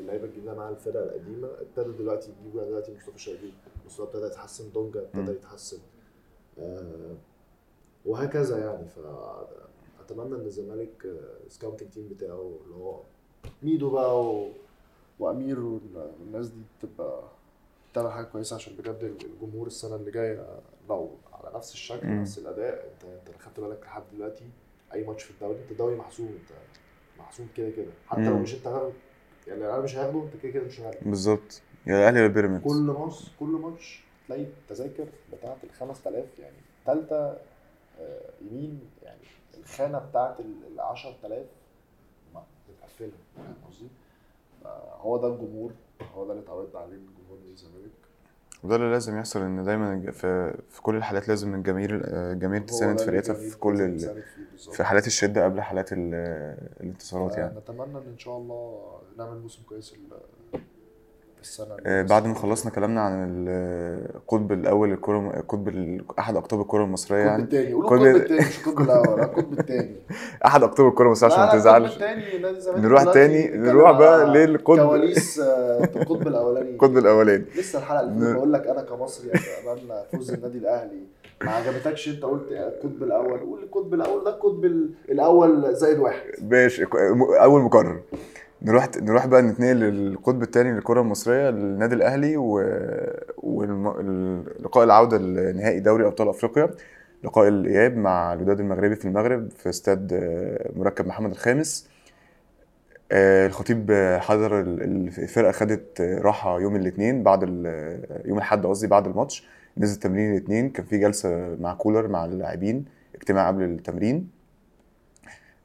اللعيبة 0.00 0.24
الجديدة 0.24 0.54
مع 0.54 0.68
الفرقة 0.68 1.04
القديمة. 1.04 1.48
ابتدوا 1.60 1.92
دلوقتي 1.92 2.30
يجيبوا 2.40 2.60
يعني 2.60 2.70
دلوقتي 2.70 2.94
مصطفى 2.94 3.18
شلبي 3.18 3.52
مصطفى 3.86 4.02
ابتدى 4.02 4.26
يتحسن 4.26 4.72
دونجا. 4.72 5.00
ابتدى 5.00 5.30
يتحسن 5.32 5.78
آه 6.58 7.14
وهكذا 8.06 8.58
يعني 8.58 8.86
فأتمنى 8.88 10.34
إن 10.34 10.44
الزمالك 10.46 11.06
scouting 11.48 11.90
team 11.90 12.08
بتاعه 12.08 12.58
اللي 12.64 12.74
هو 12.76 13.00
ميدو 13.62 13.90
بقى 13.90 14.24
و... 14.26 14.48
وأمير 15.18 15.60
وال- 15.60 16.12
والناس 16.20 16.48
دي 16.48 16.60
تبقى 16.82 17.22
تعمل 17.94 18.12
حاجة 18.12 18.24
كويسة 18.24 18.56
عشان 18.56 18.76
بجد 18.76 19.16
الجمهور 19.24 19.66
السنة 19.66 19.96
اللي 19.96 20.10
جاية 20.10 20.60
لو 20.88 21.10
على 21.32 21.56
نفس 21.56 21.72
الشكل 21.72 22.06
مم. 22.06 22.20
نفس 22.20 22.38
الأداء 22.38 22.92
انت 22.92 23.04
أنت 23.04 23.28
لو 23.28 23.38
خدت 23.38 23.60
بالك 23.60 23.82
لحد 23.82 24.02
دلوقتي 24.12 24.44
أي 24.94 25.04
ماتش 25.06 25.22
في 25.22 25.30
الدوري 25.30 25.58
أنت 25.62 25.70
الدوري 25.70 25.96
محسوم 25.96 26.26
أنت 26.28 26.58
محسوم 27.18 27.48
كده 27.56 27.70
كده 27.70 27.90
حتى 28.06 28.28
لو. 28.30 28.38
مش 28.38 28.54
أنت 28.54 28.66
يعني 29.46 29.64
الاهلي 29.64 29.82
مش 29.82 29.96
هياخده 29.96 30.22
أنت 30.22 30.36
كده 30.42 30.52
كده 30.52 30.64
مش 30.64 30.80
هياخده 30.80 31.00
بالظبط 31.10 31.62
يا 31.86 31.94
الاهلي 31.98 32.20
يا 32.20 32.26
بيراميدز. 32.26 32.64
كل 32.64 32.76
ماتش 32.98 33.30
كل 33.40 33.46
ماتش 33.46 34.04
تلاقي 34.26 34.42
التذاكر 34.42 35.06
بتاعت 35.32 35.56
ال 35.64 35.70
5000 35.70 36.24
يعني 36.38 36.56
تالتة 36.86 37.16
آه، 38.00 38.30
يمين 38.50 38.80
يعني 39.02 39.20
الخانة 39.58 39.98
بتاعت 39.98 40.40
ال 40.40 40.80
10000 40.80 41.46
ما- 42.34 42.42
متقفلة 42.68 43.10
فاهم 43.36 43.54
قصدي؟ 43.68 43.88
هو 45.00 45.16
ده 45.16 45.28
الجمهور 45.28 45.72
هو 46.14 46.26
ده 46.26 46.32
اللي 46.32 46.42
اتعودنا 46.44 46.78
عليه 46.80 46.96
من 46.96 47.06
جمهور 47.18 47.38
نادي 47.38 47.52
الزمالك. 47.52 47.90
وده 48.64 48.76
اللي 48.76 48.90
لازم 48.90 49.18
يحصل 49.18 49.42
إن 49.42 49.64
دايما 49.64 50.10
في 50.10 50.54
في 50.70 50.82
كل 50.82 50.96
الحالات 50.96 51.28
لازم 51.28 51.54
الجماهير 51.54 52.00
الجماهير 52.32 52.62
هو 52.62 52.66
تساند 52.66 53.00
فرقتها 53.00 53.34
في 53.34 53.58
كل 53.58 53.80
ال... 53.80 54.22
في 54.72 54.84
حالات 54.84 55.06
الشدة 55.06 55.44
قبل 55.44 55.60
حالات 55.60 55.92
ال... 55.92 56.14
الانتصارات 56.80 57.36
يعني. 57.38 57.58
نتمنى 57.58 57.98
إن 57.98 58.06
ان 58.12 58.18
شاء 58.18 58.36
الله 58.36 58.82
نعمل 59.18 59.38
موسم 59.40 59.62
كويس 59.68 59.94
ال- 61.46 61.50
السنة 61.62 61.76
اللي- 61.78 61.82
آه، 62.00 62.02
بعد 62.02 62.26
ما 62.26 62.34
خلصنا 62.34 62.70
كلامنا 62.72 63.00
عن 63.00 63.44
القطب 63.48 64.52
الأول 64.52 64.92
الكرة 64.92 65.18
القطب 65.36 65.68
ال- 65.68 66.04
أحد 66.18 66.36
أقطاب 66.36 66.60
الكرة 66.60 66.84
المصرية 66.84 67.18
القطب 67.18 67.30
يعني؟ 67.30 67.42
التاني. 67.42 67.72
قول 67.72 67.88
كل- 67.88 68.06
القطب 68.06 68.16
التاني 68.22 68.40
مش 68.40 68.58
القطب 68.66 68.80
الأول 68.82 69.20
القطب 69.20 69.52
التاني. 69.52 69.96
أحد 70.46 70.62
أقطاب 70.62 70.86
الكرة 70.88 71.04
المصرية 71.06 71.32
عشان 71.32 71.44
ما 71.44 71.52
تزعلش. 71.52 71.96
القطب 72.02 72.78
نروح 72.78 73.04
تاني 73.12 73.48
نروح 73.48 73.90
بقى 73.90 74.26
للقطب. 74.26 74.86
كواليس 74.86 75.38
آه، 75.40 75.84
القطب 75.96 76.26
الأولاني. 76.28 76.70
القطب 76.70 76.98
الأولاني. 76.98 77.44
لسه 77.56 77.78
الحلقة 77.78 78.00
اللي 78.00 78.20
فاتت 78.20 78.36
بقول 78.36 78.52
لك 78.52 78.66
أنا 78.66 78.82
كمصري 78.82 79.30
أتمنى 79.30 80.02
فوز 80.12 80.30
النادي 80.32 80.58
الأهلي. 80.58 81.00
ما 81.44 81.50
عجبتكش 81.50 82.08
أنت 82.08 82.22
قلت 82.24 82.52
القطب 82.52 83.02
الأول 83.02 83.40
قول 83.40 83.62
القطب 83.62 83.94
الأول 83.94 84.24
ده 84.24 84.30
القطب 84.30 84.64
ال- 84.64 84.90
الأول 85.08 85.74
زائد 85.74 85.98
واحد. 85.98 86.20
ماشي 86.50 86.84
أول 87.42 87.60
مقرر. 87.62 88.00
نروح 88.66 88.88
نروح 88.96 89.26
بقى 89.26 89.42
نتنقل 89.42 89.76
للقطب 89.76 90.42
الثاني 90.42 90.72
للكرة 90.72 91.00
المصرية 91.00 91.50
للنادي 91.50 91.94
الأهلي. 91.94 92.36
ولقاء 93.36 94.84
العودة 94.84 95.18
لنهائي 95.18 95.80
دوري 95.80 96.06
أبطال 96.06 96.28
أفريقيا 96.28 96.70
لقاء 97.24 97.48
الإياب 97.48 97.96
مع 97.96 98.32
الوداد 98.32 98.60
المغربي 98.60 98.96
في 98.96 99.04
المغرب 99.04 99.50
في 99.50 99.68
استاد 99.68 100.12
مركب 100.76 101.06
محمد 101.06 101.30
الخامس 101.30 101.88
آه، 103.12 103.46
الخطيب 103.46 103.92
حضر 104.20 104.60
ال- 104.60 104.82
الفرقة 105.18 105.52
خدت 105.52 106.00
راحة 106.00 106.60
يوم 106.60 106.76
الاثنين 106.76 107.22
بعد 107.22 107.42
يوم 108.24 108.36
الأحد 108.38 108.66
قصدي 108.66 108.86
بعد 108.86 109.06
الماتش 109.06 109.46
نزل 109.78 109.96
تمرين 110.00 110.32
الاثنين 110.32 110.70
كان 110.70 110.86
في 110.86 110.98
جلسة 110.98 111.56
مع 111.60 111.74
كولر 111.74 112.08
مع 112.08 112.24
اللاعبين 112.24 112.84
اجتماع 113.14 113.48
قبل 113.48 113.62
التمرين 113.62 114.35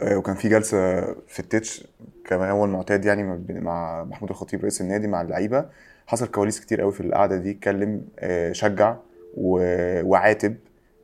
وكان 0.03 0.35
في 0.35 0.49
جلسة 0.49 1.01
في 1.27 1.39
التتش 1.39 1.87
كما 2.25 2.51
هو 2.51 2.65
المعتاد 2.65 3.05
يعني 3.05 3.23
مع 3.49 4.03
محمود 4.03 4.29
الخطيب 4.29 4.61
رئيس 4.61 4.81
النادي 4.81 5.07
مع 5.07 5.21
اللعيبة. 5.21 5.65
حصل 6.07 6.27
كواليس 6.27 6.59
كتير 6.59 6.81
قوي 6.81 6.91
في 6.91 7.01
القعدة 7.01 7.37
دي 7.37 7.51
اتكلم 7.51 8.05
آه، 8.19 8.51
شجع 8.51 8.95
وعاتب. 9.37 10.55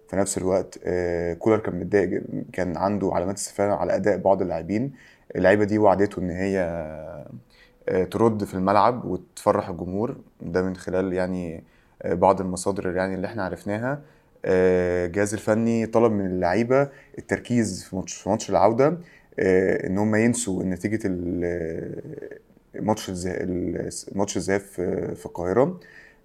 في 0.09 0.15
نفس 0.15 0.37
الوقت 0.37 0.79
آه، 0.85 1.33
كولر 1.33 1.57
كان 1.59 1.79
متضايق 1.79 2.23
كان 2.53 2.77
عنده 2.77 3.11
علامات 3.13 3.35
استفهام 3.35 3.71
على 3.71 3.95
أداء 3.95 4.17
بعض 4.17 4.41
اللاعبين. 4.41 4.91
اللعيبة 5.35 5.63
دي 5.63 5.77
وعدته 5.77 6.19
إن 6.19 6.29
هي 6.29 6.59
آه، 7.89 8.03
ترد 8.03 8.43
في 8.43 8.53
الملعب 8.53 9.05
وتفرح 9.05 9.69
الجمهور. 9.69 10.17
ده 10.41 10.61
من 10.61 10.75
خلال 10.75 11.13
يعني 11.13 11.63
آه، 12.01 12.13
بعض 12.13 12.41
المصادر 12.41 12.95
يعني 12.95 13.15
اللي 13.15 13.27
إحنا 13.27 13.43
عرفناها. 13.45 13.91
آه، 13.91 13.99
الجهاز 14.47 15.33
الفني 15.33 15.85
طلب 15.85 16.11
من 16.11 16.25
اللعيبة 16.25 16.89
التركيز 17.17 17.83
في 17.83 17.95
ماتش 17.95 18.13
في 18.13 18.29
ماتش 18.29 18.49
العودة 18.49 18.97
آه، 19.39 19.87
إن 19.87 19.97
هم 19.97 20.15
ينسوا 20.15 20.63
نتيجة 20.63 20.99
ال- 21.05 22.01
ماتش 22.75 23.09
ماتش 24.15 24.37
الذهاب 24.37 24.59
في 25.15 25.25
القاهرة 25.25 25.79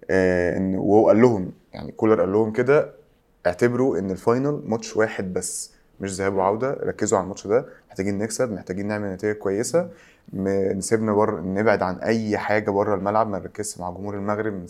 آه، 0.09 0.57
ان 0.57 0.75
وهو 0.75 1.07
قال 1.07 1.21
لهم 1.21 1.51
يعني 1.73 1.91
كولر 1.91 2.19
قال 2.21 2.31
لهم 2.31 2.51
كده 2.51 2.93
اعتبروا 3.47 3.99
إن 3.99 4.11
ال 4.11 4.19
final 4.19 4.61
ماتش 4.65 4.95
واحد 4.97 5.33
بس 5.33 5.71
مش 6.01 6.11
ذهاب 6.13 6.33
وعودة 6.35 6.71
ركزوا 6.83 7.17
على 7.17 7.23
الماتش 7.25 7.47
ده 7.47 7.65
محتاجين 7.89 8.17
نكسب 8.17 8.51
محتاجين 8.51 8.87
نعمل 8.87 9.13
نتيجة 9.13 9.33
كويسة 9.33 9.89
نسيبنا 10.33 11.13
بره 11.13 11.41
نبعد 11.41 11.83
عن 11.83 11.95
أي 11.95 12.37
حاجة 12.37 12.71
بره 12.71 12.95
الملعب 12.95 13.29
ما 13.29 13.39
نركزش 13.39 13.79
مع 13.79 13.89
جمهور 13.91 14.15
المغرب 14.15 14.53
ما 14.53 14.65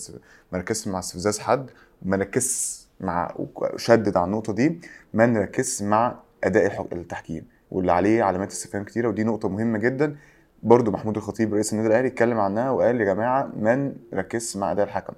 ما 0.52 0.58
نركزش 0.58 0.88
مع 0.88 1.00
استفزاز 1.00 1.40
حد 1.40 1.70
وما 2.06 2.18
نركزش 2.18 2.83
مع 3.00 3.36
شدد 3.76 4.18
على 4.18 4.26
النقطة 4.26 4.54
دي 4.54 4.80
ما 5.14 5.26
نركزش 5.26 5.82
مع 5.82 6.20
أداء 6.44 6.88
التحكيم. 6.94 7.46
واللي 7.72 7.92
عليه 7.92 8.24
علامات 8.24 8.52
استفهام 8.52 8.84
كتيرة 8.84 9.08
ودي 9.08 9.24
نقطة 9.24 9.50
مهمة 9.50 9.78
جدا. 9.78 10.16
برضو 10.64 10.92
محمود 10.92 11.18
الخطيب 11.18 11.54
رئيس 11.54 11.74
النادي 11.74 11.90
الأهلي 11.90 12.08
اتكلم 12.08 12.40
عنها 12.40 12.70
وقال 12.70 13.02
يا 13.02 13.06
جماعة 13.06 13.52
ما 13.60 13.94
نركزش 14.14 14.58
مع 14.58 14.72
أداء 14.72 14.86
الحكم. 14.86 15.14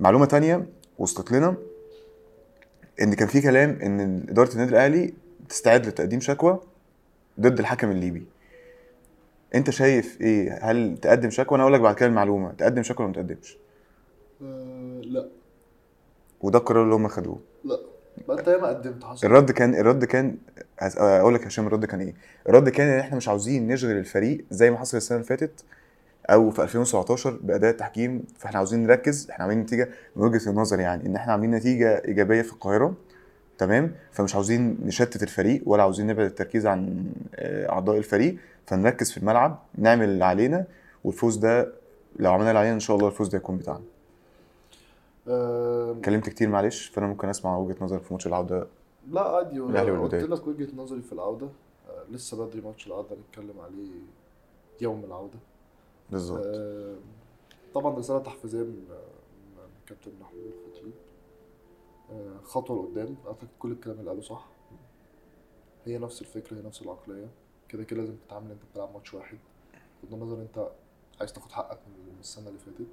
معلومة 0.00 0.26
تانية 0.26 0.66
وصلت 0.98 1.32
لنا 1.32 1.54
إن 3.02 3.14
كان 3.14 3.28
في 3.28 3.40
كلام 3.40 3.78
إن 3.82 4.26
إدارة 4.28 4.52
النادي 4.52 4.70
الأهلي 4.70 5.14
تستعد 5.48 5.86
لتقديم 5.86 6.20
شكوى 6.20 6.60
ضد 7.40 7.58
الحكم 7.58 7.90
الليبي. 7.90 8.26
أنت 9.54 9.70
شايف 9.70 10.20
إيه؟ 10.20 10.70
هل 10.70 10.98
تقدم 11.02 11.30
شكوى؟ 11.30 11.56
أنا 11.56 11.62
أقول 11.62 11.74
لك 11.74 11.80
بعد 11.80 11.94
كده 11.94 12.06
المعلومة 12.06 12.52
تقدم 12.52 12.82
شكوى 12.82 13.06
ولا 13.06 13.16
ما 13.16 13.22
تقدمش؟ 13.22 13.58
آه 14.42 15.00
لا. 15.04 15.28
وده 16.42 16.58
القرار 16.58 16.82
اللي 16.84 16.94
هم 16.94 17.08
خدوه. 17.08 17.40
لا 17.64 17.78
ما 18.28 18.38
انت 18.38 18.48
ياما 18.48 18.68
قدمت 18.68 19.04
حصل. 19.04 19.26
الرد 19.26 19.50
كان 19.50 19.74
الرد 19.74 20.04
كان 20.04 20.36
أقول 20.80 21.34
لك 21.34 21.46
هشام 21.46 21.66
الرد 21.66 21.84
كان 21.84 22.00
إيه؟ 22.00 22.14
الرد 22.48 22.68
كان 22.68 22.88
ان 22.88 22.98
إحنا 22.98 23.16
مش 23.16 23.28
عاوزين 23.28 23.68
نشغل 23.68 23.90
الفريق 23.96 24.44
زي 24.50 24.70
ما 24.70 24.78
حصل 24.78 24.96
السنة 24.96 25.16
اللي 25.18 25.28
فاتت 25.28 25.64
أو 26.30 26.50
في 26.50 26.62
2017 26.62 27.38
بأداء 27.42 27.70
التحكيم 27.70 28.24
فاحنا 28.38 28.58
عاوزين 28.58 28.82
نركز 28.86 29.30
إحنا 29.30 29.44
عاملين 29.44 29.60
نتيجة 29.62 29.88
من 30.16 30.24
وجهة 30.24 30.50
النظر 30.50 30.80
يعني 30.80 31.06
إن 31.06 31.16
إحنا 31.16 31.32
عاملين 31.32 31.50
نتيجة 31.50 32.04
إيجابية 32.04 32.42
في 32.42 32.52
القاهرة 32.52 32.94
تمام؟ 33.58 33.92
فمش 34.12 34.34
عاوزين 34.34 34.78
نشتت 34.84 35.22
الفريق 35.22 35.62
ولا 35.66 35.82
عاوزين 35.82 36.06
نبعد 36.06 36.26
التركيز 36.26 36.66
عن 36.66 37.04
آه، 37.34 37.68
أعضاء 37.72 37.98
الفريق 37.98 38.36
فنركز 38.66 39.10
في 39.10 39.18
الملعب 39.18 39.62
نعمل 39.78 40.08
اللي 40.08 40.24
علينا 40.24 40.64
والفوز 41.04 41.36
ده 41.36 41.72
لو 42.18 42.32
عملنا 42.32 42.50
اللي 42.50 42.58
علينا 42.58 42.74
إن 42.74 42.80
شاء 42.80 42.96
الله 42.96 43.08
الفوز 43.08 43.28
ده 43.28 43.38
يكون 43.38 43.56
بتاعنا. 43.56 43.80
اتكلمت 45.26 46.28
كتير 46.28 46.48
معلش 46.48 46.86
فأنا 46.86 47.06
ممكن 47.06 47.28
أسمع 47.28 47.56
وجهة 47.56 47.76
نظرك 47.84 48.02
في 48.02 48.14
ماتش 48.14 48.26
العودة. 48.26 48.66
لا 49.08 49.20
عادي 49.20 49.60
قلت. 49.60 50.14
لك 50.14 50.46
وجهة 50.46 50.76
نظري 50.76 51.02
في 51.02 51.12
العودة. 51.12 51.48
آه 51.88 52.04
لسه 52.10 52.46
بدري 52.46 52.60
ماتش 52.60 52.86
العودة 52.86 53.16
نتكلم 53.16 53.60
عليه 53.60 53.90
يوم 54.80 55.04
العودة. 55.04 55.38
بالظبط. 56.10 56.42
آه 56.46 56.96
طبعا 57.74 57.96
رسالة 57.96 58.18
تحفيزية 58.18 58.62
من 58.62 58.84
من 59.56 59.86
كابتن 59.86 60.12
محمود 60.20 60.52
الخطيب. 60.68 60.92
آه 62.10 62.40
خطوة 62.44 62.82
لقدام 62.82 63.16
أعتقد 63.26 63.48
كل 63.58 63.72
الكلام 63.72 63.98
اللي 63.98 64.10
قاله 64.10 64.22
صح. 64.22 64.48
هي 65.84 65.98
نفس 65.98 66.20
الفكرة 66.20 66.56
هي 66.56 66.62
نفس 66.62 66.82
العقلية. 66.82 67.28
كده 67.68 67.84
كده 67.84 68.00
لازم 68.00 68.16
تتعامل 68.26 68.50
أنت 68.50 68.62
بتلعب 68.72 68.94
ماتش 68.94 69.14
واحد. 69.14 69.38
بغض 70.02 70.14
النظر 70.14 70.36
أنت 70.36 70.68
عايز 71.20 71.32
تاخد 71.32 71.52
حقك 71.52 71.78
من 71.88 72.18
السنة 72.20 72.48
اللي 72.48 72.58
فاتت. 72.58 72.86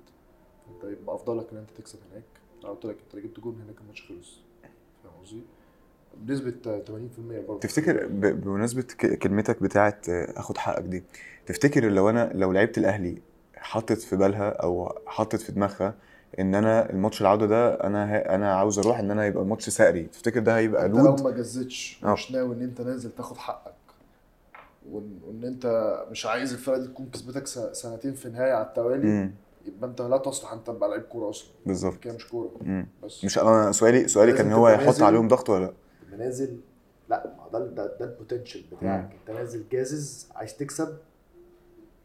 فانت 0.70 0.92
يبقى 1.02 1.16
افضل 1.16 1.38
لك 1.38 1.46
إن 1.52 1.58
أنت 1.58 1.70
تكسب 1.78 2.00
هناك. 2.12 2.24
أنا 2.64 2.72
قلت 2.72 2.86
لك 2.86 2.98
أنت 3.06 3.24
جبت 3.26 3.40
جون 3.40 3.62
هناك 3.64 3.76
الماتش 3.82 4.02
خلص. 4.10 4.40
فاهم 5.04 5.14
قصدي؟ 5.24 5.42
بنسبة 6.18 6.54
80% 6.88 7.48
برضه. 7.48 7.60
تفتكر 7.60 8.06
ب- 8.08 8.42
بمناسبة 8.42 8.82
ك- 8.82 9.18
كلمتك 9.20 9.64
بتاعت 9.64 10.10
آه، 10.10 10.34
آخد 10.38 10.58
حقك 10.58 10.84
دي 10.84 11.04
تفتكر 11.46 11.90
لو 11.90 12.10
أنا 12.10 12.32
لو 12.34 12.52
لعيبة 12.52 12.72
الأهلي 12.78 13.22
حطت 13.58 14.02
في 14.02 14.16
بالها 14.16 14.50
أو 14.50 15.00
حطت 15.08 15.36
في 15.42 15.52
دماغها 15.52 15.96
إن 16.40 16.56
أنا 16.56 16.90
الماتش 16.90 17.22
العودة 17.22 17.46
ده 17.46 17.74
أنا 17.84 18.36
أنا 18.36 18.54
عاوز 18.56 18.80
أروح 18.80 19.00
إن 19.00 19.12
أنا 19.12 19.26
يبقى 19.26 19.44
الماتش 19.44 19.70
ثأري 19.70 20.04
تفتكر 20.04 20.40
ده 20.40 20.58
هيبقى 20.58 20.86
أنت 20.86 20.96
لو 20.96 21.16
ما 21.16 21.32
جزتش 21.32 22.02
آه. 22.04 22.14
مش 22.14 22.32
ناوي 22.32 22.56
إن 22.56 22.62
أنت 22.62 22.82
نازل 22.82 23.12
تاخد 23.12 23.38
حقك. 23.38 23.74
وان 24.92 25.42
أنت 25.44 25.66
مش 26.12 26.26
عايز 26.26 26.54
الفرقة 26.54 26.78
دي 26.82 26.88
تكون 26.88 27.10
كسبتك 27.14 27.48
سنتين 27.74 28.14
في 28.14 28.30
نهايه 28.30 28.54
على 28.54 28.66
التوالي. 28.66 29.30
يبقى 29.66 29.90
انت 29.90 30.02
لا 30.02 30.18
تصلح 30.18 30.54
انت 30.54 30.68
تبقى 30.68 30.90
لعيب 30.90 31.02
كورة 31.04 31.30
أصلا. 31.30 31.50
بالظبط. 31.66 31.98
كده 32.00 32.14
مش 32.14 32.28
كورة. 32.28 32.52
بس. 33.04 33.26
مش 33.26 33.40
أنا 33.40 33.72
سؤالي 33.72 34.08
سؤالي 34.08 34.34
كان 34.34 34.52
هو 34.52 34.70
يحط. 34.70 35.02
عليهم 35.02 35.28
ضغط 35.28 35.50
ولا 35.50 35.66
لأ؟ 35.66 35.74
لما 36.08 36.18
نازل 36.18 36.60
لأ 37.10 37.36
ما 37.38 37.60
ده 37.60 37.66
ده, 37.66 37.98
ده 37.98 38.06
ال 38.06 38.11
potential 38.11 38.64
بتاعك. 38.72 39.12
انت 39.22 39.38
نازل 39.38 39.64
جازز 39.72 40.30
عايز 40.36 40.58
تكسب 40.58 40.98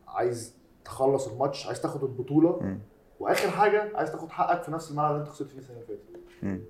عايز 0.09 0.53
تخلص 0.85 1.29
الماتش 1.29 1.67
عايز 1.67 1.81
تاخد 1.83 2.03
البطولة. 2.05 2.59
مم. 2.63 2.79
وآخر 3.21 3.51
حاجة 3.51 3.97
عايز 3.97 4.11
تاخد 4.11 4.29
حقك 4.29 4.63
في 4.63 4.71
نفس 4.71 4.91
الملعب 4.91 5.11
اللي 5.11 5.23
انت 5.23 5.33
خسرت 5.33 5.49
فيه 5.49 5.59
السنة 5.59 5.77
اللي 5.77 5.87
فاتت. 5.87 6.61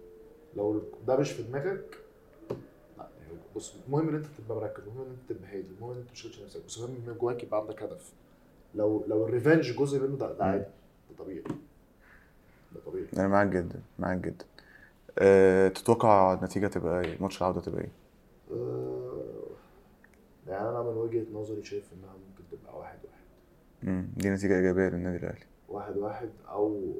لو 0.56 0.82
ده 1.06 1.16
مش 1.16 1.30
في 1.32 1.42
دماغك 1.42 1.98
لأ 2.98 3.08
يعني 3.20 3.38
بص 3.56 3.74
المهم 3.86 4.08
إن 4.08 4.14
انت 4.14 4.26
تبقى 4.26 4.56
مركز 4.60 4.82
المهم 4.82 5.06
إن 5.06 5.10
انت 5.10 5.32
تبقى 5.38 5.50
هادي 5.50 5.66
المهم 5.76 5.90
إن 5.92 5.98
انت 5.98 6.10
تشغلش 6.10 6.40
نفسك. 6.42 6.60
بس 6.66 6.76
المهم 6.78 7.08
إن 7.08 7.14
جواك 7.18 7.42
يبقى 7.42 7.60
عندك 7.60 7.82
هدف. 7.82 8.12
لو 8.74 9.04
لو 9.08 9.26
الريفنج 9.26 9.72
جزء 9.78 10.00
منه 10.06 10.16
ده, 10.16 10.32
ده. 10.32 10.44
عادي. 10.44 10.64
ده 11.10 11.16
طبيعي. 11.24 11.42
ده 12.74 12.80
طبيعي. 12.86 13.06
أنا 13.16 13.28
معاك 13.28 13.46
جدا 13.48 13.80
معاك 13.98 14.18
جدا. 14.18 14.44
أه 15.18 15.68
تتوقع 15.68 16.32
النتيجة 16.34 16.66
تبقى 16.66 17.00
إيه؟ 17.00 17.16
ماتش 17.20 17.38
العودة 17.42 17.60
تبقى 17.60 17.80
إيه؟ 17.80 17.90
آه، 18.52 19.46
يعني 20.46 20.68
أنا 20.68 20.82
من 20.82 20.96
وجهة 20.96 21.24
نظري 21.32 21.64
شايف 21.64 21.84
إنها 21.92 22.12
ممكن 22.12 22.44
تبقى 22.50 22.78
واحد 22.78 22.98
واحد. 23.04 23.24
مم. 23.82 24.08
دي 24.16 24.30
نتيجة 24.30 24.56
إيجابية 24.56 24.88
للنادي 24.88 25.16
الأهلي. 25.16 25.44
واحد 25.68 25.96
واحد 25.96 26.28
أو 26.48 26.94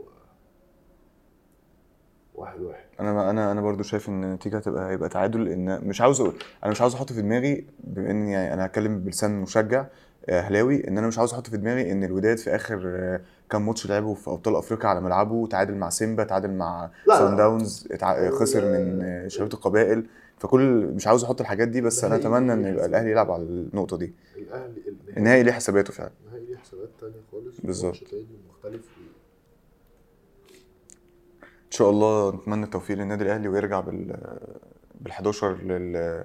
واحد 2.34 2.60
واحد. 2.60 2.84
أنا 3.00 3.30
أنا 3.30 3.52
أنا 3.52 3.60
برضو 3.60 3.82
شايف 3.82 4.08
إن 4.08 4.24
النتيجة 4.24 4.56
هتبقى 4.56 4.90
هيبقى 4.90 5.08
تعادل 5.08 5.44
لأن 5.44 5.88
مش 5.88 6.00
عاوز 6.00 6.20
أقول 6.20 6.34
أنا 6.64 6.70
مش 6.70 6.80
عاوز 6.80 6.94
أحط 6.94 7.12
في 7.12 7.22
دماغي 7.22 7.66
بما 7.78 8.10
إن 8.10 8.28
يعني 8.28 8.54
أنا 8.54 8.66
هتكلم 8.66 9.00
بلسان 9.00 9.40
مشجع 9.40 9.86
اهلاوي 10.28 10.88
إن 10.88 10.98
أنا 10.98 11.06
مش 11.06 11.18
عاوز 11.18 11.32
أحط 11.32 11.46
في 11.46 11.56
دماغي 11.56 11.92
إن 11.92 12.04
الوداد 12.04 12.38
في 12.38 12.54
آخر 12.54 12.82
آه، 12.86 13.20
كام 13.50 13.66
ماتش 13.66 13.86
لعبه 13.86 14.14
في 14.14 14.30
أبطال 14.30 14.56
أفريقيا 14.56 14.88
على 14.88 15.00
ملعبه 15.00 15.46
تعادل 15.46 15.74
مع 15.74 15.90
سيمبا 15.90 16.24
تعادل 16.24 16.50
مع. 16.50 16.90
سان 17.08 17.36
داونز 17.36 17.88
اتع- 17.90 18.30
خسر 18.30 18.64
من 18.64 19.02
آه، 19.02 19.28
شباب 19.28 19.52
القبائل. 19.54 20.06
فكل 20.38 20.86
مش 20.86 21.06
عاوز 21.06 21.24
أحط 21.24 21.40
الحاجات 21.40 21.68
دي 21.68 21.80
بس 21.80 22.04
أنا 22.04 22.16
أتمنى 22.16 22.52
إن 22.52 22.64
يبقى 22.66 22.86
الأهلي 22.86 23.10
يلعب 23.10 23.30
على 23.30 23.42
النقطة 23.42 23.96
دي. 23.96 24.12
الأهلي 24.36 24.74
النهائي. 25.16 25.42
ليه 25.42 25.52
حساباته 25.52 25.92
فعلا. 25.92 26.10
النهائي 26.26 26.46
ليه 26.46 26.56
حسابات 26.56 26.88
تانية 27.00 27.14
خالص. 27.32 27.60
بالظبط. 27.64 27.96
مختلف. 28.56 28.80
إن 31.42 31.70
شاء 31.78 31.90
الله 31.90 32.34
نتمنى 32.36 32.64
التوفيق 32.64 32.96
للنادي 32.98 33.24
الأهلي 33.24 33.48
ويرجع 33.48 33.80
بال 33.80 34.16
بال 35.00 35.10
11 35.10 35.56
لل 35.62 35.96
آه، 35.96 36.24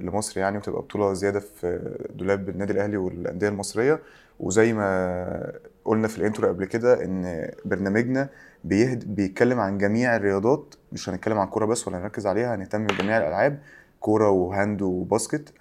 لمصر 0.00 0.40
يعني 0.40 0.58
وتبقى 0.58 0.82
بطولة 0.82 1.12
زيادة 1.12 1.40
في 1.40 1.96
دولاب 2.14 2.48
النادي 2.48 2.72
الأهلي 2.72 2.96
والأندية 2.96 3.48
المصرية. 3.48 4.00
وزي 4.40 4.72
ما 4.72 5.52
قلنا 5.84 6.08
في 6.08 6.18
الانترو 6.18 6.48
قبل 6.48 6.64
كده 6.64 7.04
إن 7.04 7.50
برنامجنا 7.64 8.28
بيهد 8.64 9.14
بيتكلم 9.14 9.60
عن 9.60 9.78
جميع 9.78 10.16
الرياضات. 10.16 10.74
مش 10.92 11.08
هنتكلم 11.08 11.38
عن 11.38 11.46
كورة 11.46 11.66
بس 11.66 11.88
ولا 11.88 11.98
هنركز 11.98 12.26
عليها 12.26 12.54
هنهتم 12.54 12.86
بجميع 12.86 13.18
الألعاب. 13.18 13.58
كورة 14.00 14.30
و 14.30 14.40
hand 14.40 14.82
و 14.82 14.91
basket. 14.91 15.52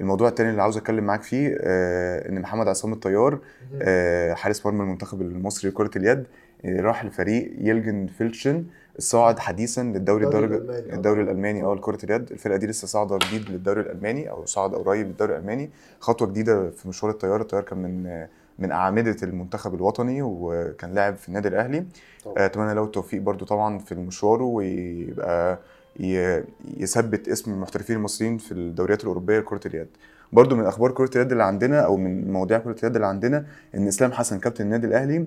الموضوع 0.00 0.28
التاني 0.28 0.50
اللي 0.50 0.62
عاوز 0.62 0.76
أتكلم 0.76 1.04
معاك 1.04 1.22
فيه 1.22 1.56
آه، 1.60 2.28
إن 2.28 2.40
محمد 2.40 2.68
عصام 2.68 2.92
الطيار 2.92 3.38
آه، 3.82 4.34
حارس 4.34 4.66
مرمى 4.66 4.82
المنتخب 4.82 5.22
المصري 5.22 5.70
لكرة 5.70 5.90
اليد 5.96 6.24
آه، 6.64 6.80
راح 6.80 7.04
لفريق 7.04 7.52
يلجن 7.58 8.06
فيلتشن. 8.06 8.64
الصاعد 8.98 9.38
حديثا 9.38 9.80
للدوري 9.80 10.24
الدوري 10.24 10.44
الدرجة 10.44 10.62
الألماني. 10.62 10.94
الدوري 10.94 11.22
الألماني 11.22 11.62
آه 11.62 11.74
لكرة 11.74 11.98
اليد. 12.04 12.32
الفرقة 12.32 12.56
دي 12.56 12.66
لسه 12.66 12.86
صاعدة 12.86 13.18
جديد 13.18 13.50
للدوري 13.50 13.80
الألماني 13.80 14.30
أو 14.30 14.46
صاعدة 14.46 14.78
قريب 14.78 15.06
للدوري 15.06 15.32
الألماني. 15.32 15.70
خطوة 16.00 16.28
جديدة 16.28 16.70
في 16.70 16.88
مشوار 16.88 17.12
الطيار 17.12 17.40
الطيار 17.40 17.62
كان 17.62 17.78
من 17.78 18.06
آه، 18.06 18.28
من 18.58 18.72
أعمدة 18.72 19.16
المنتخب 19.22 19.74
الوطني 19.74 20.22
وكان 20.22 20.94
لاعب 20.94 21.16
في 21.16 21.28
النادي 21.28 21.48
الأهلي. 21.48 21.84
طبعا. 22.24 22.34
آه، 22.38 22.46
أتمنى 22.46 22.74
له 22.74 22.84
التوفيق 22.84 23.20
برضو 23.22 23.44
طبعا 23.44 23.78
في 23.78 23.94
مشواره 23.94 24.44
ويبقى 24.44 25.58
يثبت 26.76 27.28
اسم 27.28 27.52
المحترفين 27.52 27.96
المصريين 27.96 28.38
في 28.38 28.52
الدوريات 28.52 29.02
الأوروبية 29.02 29.38
لكرة 29.38 29.60
اليد. 29.66 29.88
برضو 30.32 30.56
من 30.56 30.66
أخبار 30.66 30.90
كرة 30.92 31.10
اليد 31.16 31.30
اللي 31.32 31.44
عندنا 31.44 31.80
أو 31.80 31.96
من 31.96 32.32
مواضيع 32.32 32.58
كرة 32.58 32.76
اليد 32.82 32.94
اللي 32.94 33.06
عندنا 33.06 33.46
إن 33.74 33.88
إسلام 33.88 34.12
حسن 34.12 34.38
كابتن 34.38 34.64
النادي 34.64 34.86
الأهلي 34.86 35.26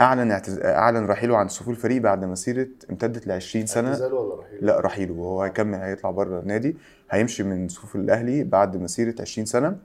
أعلن 0.00 0.30
اعتز... 0.32 0.58
أعلن 0.58 1.06
رحيله 1.06 1.36
عن 1.36 1.48
صفوف 1.48 1.68
الفريق 1.68 2.02
بعد 2.02 2.24
مسيره 2.24 2.66
امتدت 2.90 3.26
ل 3.26 3.32
20 3.32 3.66
سنة. 3.66 3.88
اعتزال 3.88 4.12
ولا 4.12 4.34
رحيل؟ 4.40 4.58
لا 4.66 4.80
رحيله. 4.80 5.14
وهو 5.14 5.42
هيكمل 5.42 5.78
هيطلع 5.78 6.10
بره 6.10 6.40
النادي 6.40 6.76
هيمشي 7.10 7.42
من 7.42 7.68
صفوف 7.68 7.96
الأهلي 7.96 8.44
بعد 8.44 8.76
مسيره 8.76 9.14
20 9.20 9.46
سنة. 9.46 9.76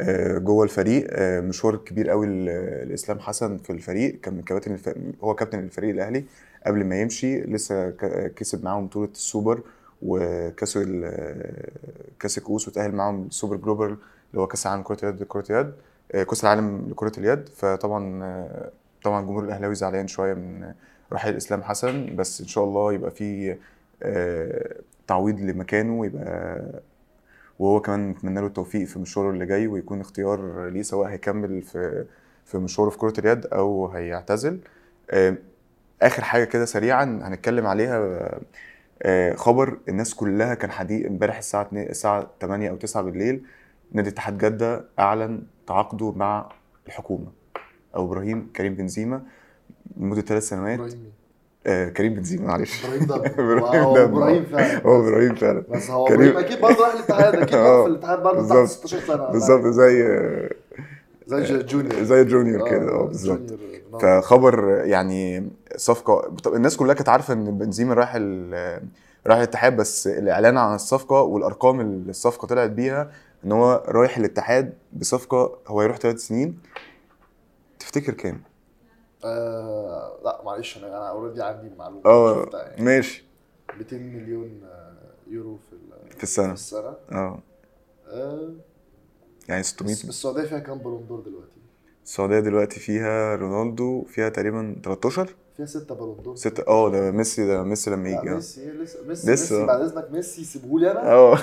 آه، 0.00 0.38
جوه 0.38 0.64
الفريق 0.64 1.06
آه، 1.10 1.40
مشوار 1.40 1.76
كبير 1.76 2.10
قوي 2.10 2.26
لإسلام 2.84 3.18
حسن 3.18 3.56
في 3.58 3.70
الفريق. 3.70 4.20
كان 4.20 4.34
من 4.34 4.42
كباتن 4.42 4.72
الف... 4.72 4.90
هو 5.24 5.34
كابتن 5.34 5.58
الفريق 5.58 5.90
الأهلي 5.90 6.24
قبل 6.66 6.84
ما 6.84 7.00
يمشي 7.00 7.40
لسه 7.40 7.90
كسب 8.36 8.64
معاهم 8.64 8.86
بطولة 8.86 9.08
السوبر 9.10 9.60
وكاس 10.02 10.76
ال- 10.76 11.70
كأس 12.20 12.38
الكؤوس 12.38 12.68
وتأهل 12.68 12.92
معاهم 12.92 13.26
ال 13.26 13.31
Super 13.31 13.56
Globe 13.56 13.86
اللي 13.86 14.42
هو 14.42 14.46
كأس 14.46 14.66
العالم 14.66 14.82
كره 14.82 14.98
اليد 15.08 15.20
لكره 15.20 15.44
اليد. 15.50 15.66
آه، 15.66 15.72
كأس 16.12 16.44
العالم 16.44 16.86
لكرة 16.90 17.12
اليد. 17.18 17.48
فطبعا 17.48 18.24
آه، 18.24 18.70
طبعا 19.04 19.20
الجمهور 19.20 19.44
الأهلاوي 19.44 19.74
زعلان 19.74 20.08
شوية 20.08 20.34
من 20.34 20.72
رحيل 21.12 21.36
اسلام 21.36 21.62
حسن 21.62 22.16
بس 22.16 22.40
إن 22.40 22.46
شاء 22.46 22.64
الله 22.64 22.92
يبقى 22.92 23.10
في 23.10 23.56
آه، 24.02 24.76
تعويض 25.06 25.40
لمكانه 25.40 25.94
ويبقى 26.00 26.60
وهو 27.58 27.80
كمان 27.80 28.10
نتمنى 28.10 28.40
له 28.40 28.46
التوفيق 28.46 28.86
في 28.86 28.98
مشواره 28.98 29.30
اللي 29.30 29.46
جاي 29.46 29.66
ويكون 29.66 30.00
اختيار 30.00 30.68
ليه 30.68 30.82
سواء 30.82 31.08
هيكمل 31.10 31.62
في 31.62 32.04
في 32.44 32.58
مشواره 32.58 32.90
في 32.90 32.98
كرة 32.98 33.20
اليد 33.20 33.46
أو 33.46 33.86
هيعتزل. 33.88 34.58
آه، 35.10 35.36
آخر 36.02 36.24
حاجة 36.24 36.44
كده 36.44 36.64
سريعا 36.64 37.04
هنتكلم 37.22 37.66
عليها 37.66 38.28
آه، 39.02 39.34
خبر 39.34 39.78
الناس 39.88 40.14
كلها 40.14 40.54
كان 40.54 40.70
حديث 40.70 41.06
امبارح 41.06 41.38
الساعة 41.38 41.62
2 41.62 41.86
الساعة 41.90 42.30
8 42.40 42.70
أو 42.70 42.76
9 42.76 43.02
بالليل 43.02 43.42
نادي 43.94 44.08
اتحاد 44.10 44.38
جدة 44.38 44.84
أعلن 44.98 45.42
تعاقده 45.66 46.12
مع 46.12 46.48
الحكومة. 46.86 47.26
أو 47.96 48.04
إبراهيم 48.06 48.50
كريم 48.56 48.74
بنزيما 48.74 49.22
لمدة 49.96 50.20
ثلاث 50.20 50.48
سنوات. 50.48 50.78
إبراهيم؟ 50.78 51.12
آه 51.66 51.88
كريم 51.88 52.14
بنزيما 52.14 52.46
معلش. 52.46 52.84
إبراهيم 52.84 53.06
ده. 53.06 53.16
ده- 53.94 54.04
إبراهيم 54.04 54.44
فعلا. 54.44 54.82
هو 54.86 55.08
إبراهيم 55.08 55.34
فعلا. 55.34 55.64
بس 55.70 55.90
هو 55.90 56.04
كريم- 56.04 56.20
إبراهيم 56.20 56.38
أكيد 56.46 56.60
برضه 56.60 56.80
راح 56.86 56.94
الاتحاد 56.94 57.34
أكيد 57.34 57.54
آه، 57.58 57.82
في 57.84 57.90
الاتحاد 57.90 58.22
برضه 58.22 58.38
تحت 58.48 58.52
بالظبط. 58.56 58.68
16 58.86 59.00
سنة. 59.06 59.30
بالظبط 59.30 59.66
زي 59.66 60.06
آه، 60.06 60.50
زي 61.26 61.42
ج- 61.42 61.66
جونيور. 61.66 62.02
زي 62.02 62.24
جونيور 62.24 62.70
كده 62.70 62.92
آه 62.92 63.06
بالظبط. 63.06 63.40
نعم. 63.92 64.00
فخبر 64.20 64.68
يعني 64.84 65.48
صفقة 65.76 66.34
طب 66.44 66.54
الناس 66.54 66.76
كلها 66.76 66.94
كانت 66.94 67.08
عارفة 67.08 67.34
إن 67.34 67.58
بنزيما 67.58 67.94
رايح 67.94 68.16
رايح 69.26 69.36
الاتحاد 69.38 69.76
بس 69.76 70.06
الإعلان 70.06 70.58
عن 70.58 70.74
الصفقة 70.74 71.22
والأرقام 71.22 71.80
اللي 71.80 72.10
الصفقة 72.10 72.46
طلعت 72.46 72.70
بيها 72.70 73.10
إن 73.44 73.52
هو 73.52 73.82
رايح 73.88 74.16
الاتحاد 74.18 74.74
بصفقة 74.92 75.58
هو 75.66 75.82
يروح 75.82 75.96
ثلاث 75.96 76.16
سنين 76.26 76.58
تفتكر 77.78 78.14
كام؟ 78.14 78.42
آه 79.24 80.18
لا 80.24 80.42
معلش 80.44 80.78
أنا 80.78 80.86
أنا 80.86 81.08
already 81.10 81.42
عندي 81.42 81.66
المعلومة 81.66 82.02
آه 82.06 82.48
يعني. 82.54 82.82
ماشي. 82.84 83.24
200 83.78 83.96
مليون 83.96 84.60
آه، 84.64 84.92
يورو 85.30 85.56
في 85.70 85.76
في 86.10 86.16
في 86.16 86.22
السنة. 86.22 86.52
السنة. 86.52 86.94
آه. 87.12 87.38
آه 88.08 88.50
يعني 89.48 89.62
600 89.62 89.92
بس 89.94 90.04
السعودية 90.04 90.42
فيها 90.42 90.58
كام 90.58 90.78
Ballon 90.78 91.06
d'Or 91.06 91.20
دلوقتي؟ 91.20 91.50
السعودية 92.04 92.40
دلوقتي 92.40 92.80
فيها 92.80 93.34
رونالدو 93.34 94.04
فيها 94.04 94.28
تقريبا 94.28 94.76
13 94.84 95.34
فيها 95.56 95.66
6 95.66 95.94
Ballon 95.94 96.22
d'Or. 96.22 96.36
ستة 96.36 96.64
آه 96.68 96.90
ده 96.90 97.10
ميسي 97.10 97.46
ده 97.46 97.62
ميسي 97.62 97.90
لما 97.90 98.08
يجي 98.08 98.30
ميسي 98.30 98.70
لسه 98.70 98.98
ميسي 99.06 99.32
لسه. 99.32 99.54
ميسي 99.56 99.66
بعد 99.66 99.80
إذنك 99.80 100.10
ميسي 100.10 100.44
سيبهولي 100.44 100.90
أنا. 100.90 101.12
آه. 101.12 101.38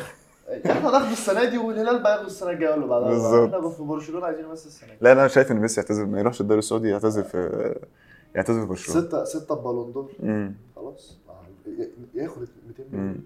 إحنا 0.51 0.91
ناخده 0.91 1.11
السنة 1.11 1.49
دي 1.49 1.57
والهلال 1.57 2.03
بقى 2.03 2.11
ياخده 2.13 2.27
السنة 2.27 2.49
الجاية 2.51 2.71
ولا 2.73 2.85
بعدها؟ 2.85 3.09
بالظبط. 3.09 3.53
إحنا 3.53 3.69
في 3.69 3.83
برشلونة 3.83 4.25
عايزين 4.25 4.49
بس 4.51 4.65
السنة 4.67 4.89
دي 4.89 4.95
لا 5.01 5.11
أنا 5.11 5.27
شايف 5.27 5.51
إن 5.51 5.57
ميسي 5.57 5.81
يعتزل 5.81 6.05
ما 6.07 6.19
يروحش 6.19 6.41
الدوري 6.41 6.59
السعودي 6.59 6.89
يعتزل 6.89 7.23
في 7.23 7.75
يعتزل 8.35 8.59
في 8.61 8.65
برشلونة. 8.65 9.01
ستة 9.01 9.23
ستة 9.23 9.55
بالون 9.55 9.91
دور. 9.91 10.11
خلاص. 10.75 11.17
ياخد 12.15 12.47
200 12.67 12.83
مليون. 12.93 13.23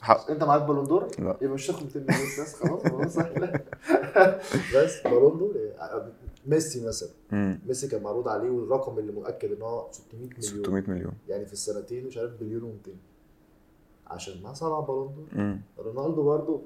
حق. 0.00 0.30
أنت 0.30 0.44
معاك 0.44 0.62
بالون 0.62 0.86
دور؟ 0.86 1.06
لا. 1.18 1.36
يبقى 1.42 1.54
مش 1.54 1.66
تاخد 1.66 1.82
200 1.82 2.00
مليون 2.00 2.28
بس 2.40 2.54
خلاص 2.54 2.82
خلاص 2.82 3.16
بس 4.76 5.02
بالون 5.04 5.38
دور 5.38 5.54
إيه؟ 5.56 6.02
ميسي 6.46 6.86
مثلا. 6.86 7.08
ميسي 7.66 7.88
كان 7.88 8.02
معروض 8.02 8.28
عليه 8.28 8.50
والرقم 8.50 8.98
اللي 8.98 9.12
مؤكد 9.12 9.52
إن 9.52 9.62
هو 9.62 9.86
600 9.92 10.26
مليون. 10.26 10.62
600 10.64 10.84
مليون. 10.88 11.12
يعني 11.28 11.46
في 11.46 11.52
السنتين 11.52 12.06
مش 12.06 12.18
عارف 12.18 12.30
بليون 12.40 12.62
و200 12.62 12.90
عشان 14.10 14.42
معاه 14.42 14.54
سبعة 14.54 14.80
بالون 14.80 15.14
دور 15.14 15.86
رونالدو 15.86 16.22
برضو 16.22 16.60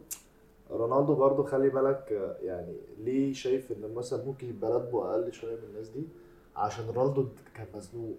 رونالدو 0.70 1.14
برضو 1.14 1.42
خلي 1.42 1.68
بالك 1.68 2.36
يعني 2.42 2.76
ليه 2.98 3.32
شايف 3.32 3.72
إن 3.72 3.94
مثلا 3.94 4.24
ممكن 4.24 4.48
يبقى 4.48 4.72
راتبه 4.72 5.10
أقل 5.10 5.32
شوية 5.32 5.56
من 5.56 5.64
الناس 5.70 5.88
دي؟ 5.88 6.02
عشان 6.56 6.84
رونالدو 6.90 7.26
كان 7.54 7.66
مزنوق. 7.74 8.16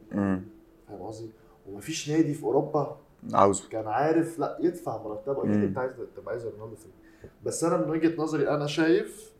فاهم 0.87 1.01
قصدي؟ 1.01 1.29
ومفيش 1.69 2.09
نادي 2.09 2.33
في 2.33 2.43
أوروبا 2.43 2.97
عاوزه. 3.33 3.69
كان 3.69 3.87
عارف 3.87 4.39
لا 4.39 4.57
يدفع 4.61 5.03
مرتبه. 5.03 5.41
أكيد. 5.41 5.63
أنت 5.63 5.77
عايز 5.77 5.91
تبقى 6.15 6.31
عايز 6.31 6.45
رونالدو 6.45 6.75
فين 6.75 6.91
بس 7.45 7.63
أنا 7.63 7.77
من 7.77 7.89
وجهة 7.89 8.21
نظري 8.21 8.49
أنا 8.49 8.67
شايف 8.67 9.33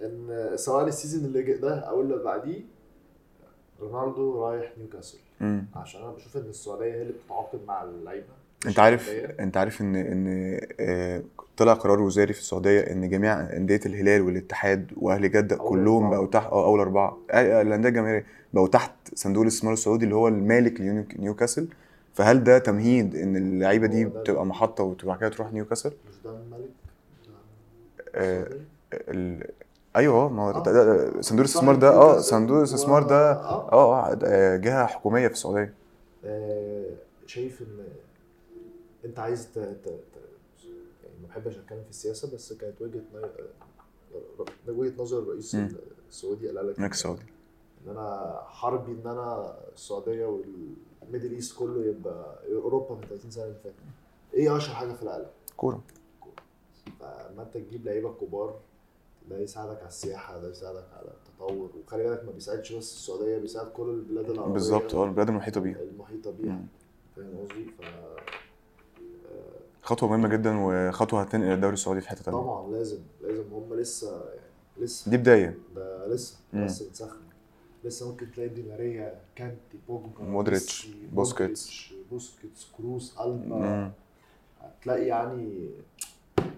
إن 0.00 0.52
سواء 0.56 0.86
ال 0.86 0.91
season 0.91 1.24
اللي 1.24 1.42
جاي 1.42 1.58
ده 1.58 1.78
أو 1.78 2.00
اللي 2.00 2.16
بعديه 2.16 2.60
رونالدو 3.80 4.44
رايح 4.44 4.78
نيوكاسل. 4.78 5.18
عشان 5.74 6.02
أنا 6.02 6.10
بشوف 6.10 6.36
إن 6.36 6.48
السعودية 6.48 6.94
هي 6.94 7.02
اللي 7.02 7.12
بتتعاقد 7.12 7.60
مع 7.66 7.82
اللعيبة. 7.82 8.45
انت 8.66 8.78
عارف. 8.78 9.10
انت 9.40 9.56
عارف 9.56 9.80
ان 9.80 9.96
ان 9.96 10.58
آه، 10.80 11.22
طلع 11.56 11.72
قرار 11.72 12.00
وزاري 12.00 12.32
في 12.32 12.40
السعودية 12.40 12.80
ان 12.80 13.08
جميع 13.08 13.40
أندية 13.40 13.80
الهلال 13.86 14.22
والاتحاد 14.22 14.92
واهلي 14.96 15.28
جدة 15.28 15.56
كلهم. 15.56 16.10
بقوا 16.10 16.26
تحت 16.26 16.46
آه 16.52 16.64
أول 16.64 16.80
أربعة 16.80 17.18
آه، 17.30 17.58
آه، 17.58 17.62
الأندية 17.62 17.88
الجماهيرية 17.88 18.26
بقوا 18.52 18.68
تحت 18.68 18.92
صندوق 19.14 19.42
الاستثمار 19.42 19.72
السعودي 19.72 20.04
اللي 20.04 20.14
هو 20.14 20.28
المالك 20.28 20.80
لنيوكاسل 20.80 21.68
فهل 22.14 22.44
ده 22.44 22.58
تمهيد 22.58 23.16
إن 23.16 23.36
اللعيبة 23.36 23.86
دي 23.86 24.04
بتبقى 24.04 24.46
محطة 24.46 24.84
وتبقى 24.84 25.18
كده 25.18 25.28
تروح 25.28 25.52
نيوكاسل؟ 25.52 25.92
مش 26.08 26.14
ده 26.24 26.30
الملك 26.30 26.70
ده 27.26 27.32
آه،؟ 28.14 28.46
ال... 28.92 29.46
أيوه 29.96 30.28
ما 30.28 30.42
هو 30.42 30.52
صندوق 31.20 31.40
الاستثمار 31.40 31.74
ده 31.74 31.88
آه 31.88 32.18
صندوق 32.18 32.56
الاستثمار 32.56 33.02
ده. 33.02 33.32
آه 33.32 34.56
جهة 34.56 34.86
حكومية 34.86 35.28
في 35.28 35.34
السعودية 35.34 35.72
شايف 37.26 37.60
إن 37.60 37.84
انت 39.06 39.18
عايز 39.18 39.52
ت... 39.52 39.58
ت... 39.58 39.88
ت... 39.88 40.16
يعني 41.04 41.16
ما 41.22 41.28
بحبش 41.28 41.56
اتكلم 41.58 41.82
في 41.84 41.90
السياسة 41.90 42.34
بس 42.34 42.52
كانت 42.52 42.82
وجهة 42.82 43.02
وجهة 44.68 45.02
نظر 45.02 45.18
الرئيس. 45.18 45.56
السعودي 46.08 46.46
قال 46.48 46.66
لك 46.66 46.80
السعودي 46.92 47.22
إن 47.86 47.90
أنا 47.90 48.40
حربي 48.46 48.92
إن 48.92 49.06
أنا 49.10 49.56
السعودية 49.74 50.26
وال 50.26 50.53
Middle 50.53 51.32
East 51.32 51.58
كله 51.58 51.84
يبقى 51.84 52.38
أوروبا 52.52 52.94
في 52.96 53.06
30 53.06 53.30
سنة 53.30 53.44
اللي 53.44 53.54
فاتت. 53.64 53.74
إيه 54.34 54.56
أشهر 54.56 54.74
حاجة 54.74 54.92
في 54.92 55.02
العالم؟ 55.02 55.26
كورة. 55.56 55.80
فما 57.00 57.42
أنت 57.42 57.54
تجيب 57.54 57.86
لعيبة 57.86 58.12
كبار 58.14 58.58
ده 59.30 59.38
يساعدك 59.38 59.78
على 59.78 59.88
السياحة 59.88 60.38
ده 60.38 60.50
يساعدك 60.50 60.84
على 60.92 61.08
التطور. 61.08 61.70
وخلي 61.84 62.04
بالك 62.04 62.24
ما 62.24 62.30
بيساعدش 62.32 62.72
بس 62.72 62.94
السعودية 62.94 63.38
بيساعد 63.38 63.66
كل 63.66 63.88
البلاد 63.88 64.30
العربية. 64.30 64.52
بالظبط 64.52 64.94
آه 64.94 65.04
البلاد 65.04 65.28
المحيطة 65.28 65.60
بيها. 65.60 65.82
المحيطة 65.82 66.30
بيها. 66.30 66.64
فاهم 67.16 67.38
قصدي؟ 67.38 67.64
ف 67.64 67.80
خطوة 69.86 70.08
مهمة 70.08 70.28
جدا 70.28 70.56
وخطوة 70.58 71.22
هتنقل 71.22 71.52
الدوري 71.52 71.74
السعودي 71.74 72.00
في 72.00 72.08
حتة 72.08 72.22
تانية 72.22 72.38
طبعا 72.38 72.70
لازم 72.70 72.98
لازم 73.22 73.44
هم 73.52 73.74
لسه 73.74 74.24
يعني 74.24 74.40
لسه 74.78 75.10
دي 75.10 75.16
بداية 75.16 75.58
ده 75.76 76.06
لسه. 76.08 76.36
لسه 76.54 76.88
بتسخن 76.88 77.20
لسه 77.84 78.08
ممكن 78.10 78.30
تلاقي 78.30 78.48
دي 78.48 78.62
ماريا 78.62 79.20
كانتي 79.36 79.78
بوجبا 79.88 80.22
مودريتش، 80.24 80.88
بوسكيتس. 81.12 81.92
بوسكيتس 82.10 82.66
كروس 82.78 83.14
ألبا. 83.20 83.92
هتلاقي 84.60 85.06
يعني 85.06 85.70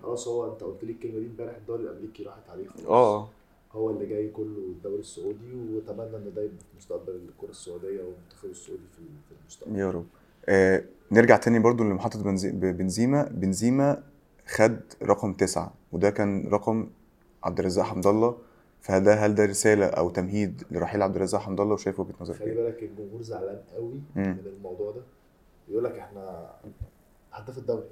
خلاص 0.03 0.29
هو 0.29 0.53
أنت 0.53 0.62
قلت 0.62 0.85
لي 0.85 0.93
الكلمة 0.93 1.19
دي 1.19 1.27
امبارح 1.27 1.57
الدوري 1.57 1.83
الأمريكي 1.83 2.23
راحت 2.23 2.51
عليه 2.51 2.69
خلاص. 2.69 2.87
آه 2.87 3.29
هو 3.73 3.91
اللي 3.91 4.07
جاي 4.07 4.29
كله 4.29 4.59
الدوري 4.59 5.01
السعودي 5.01 5.53
وأتمنى 5.75 6.17
إن 6.17 6.33
ده 6.37 6.43
يبقى 6.43 6.59
في 6.59 6.77
مستقبل 6.79 7.21
الكرة 7.29 7.51
السعودية 7.51 8.03
والمنتخب 8.03 8.51
السعودي 8.51 8.83
في 8.97 9.35
المستقبل 9.43 9.79
يا 9.79 9.91
رب 9.91 10.07
آه 10.49 10.85
نرجع 11.13 11.37
تاني 11.37 11.59
برضو 11.59 11.85
ب- 11.85 12.77
بنزيما. 12.77 13.23
بنزيما 13.23 14.03
خد 14.47 14.81
رقم 15.03 15.33
تسعة 15.33 15.75
وده 15.93 16.11
كان 16.11 16.49
رقم 16.49 16.91
عبد 17.45 17.59
الرزاق 17.59 17.85
حمد 17.85 18.07
الله. 18.07 18.37
فهل 18.81 19.05
ده 19.05 19.15
هل 19.15 19.35
ده 19.35 19.45
رسالة 19.45 19.87
أو 19.87 20.11
تمهيد 20.11 20.63
لرحيل 20.71 21.03
عبد 21.03 21.17
الرزاق 21.17 21.41
حمد 21.41 21.61
الله؟ 21.61 21.75
وشايف 21.75 22.01
وجهة 22.01 22.15
نظرك 22.21 22.37
خلي 22.37 22.51
إيه؟ 22.51 22.57
بالك 22.57 22.83
الجمهور 22.83 23.23
زعلان 23.23 23.61
قوي. 23.75 24.01
من 24.17 24.39
الموضوع 24.47 24.91
ده. 24.91 25.01
يقول 25.69 25.85
لك 25.85 25.93
إحنا 25.99 26.51
هداف 27.33 27.59
الدوري. 27.59 27.85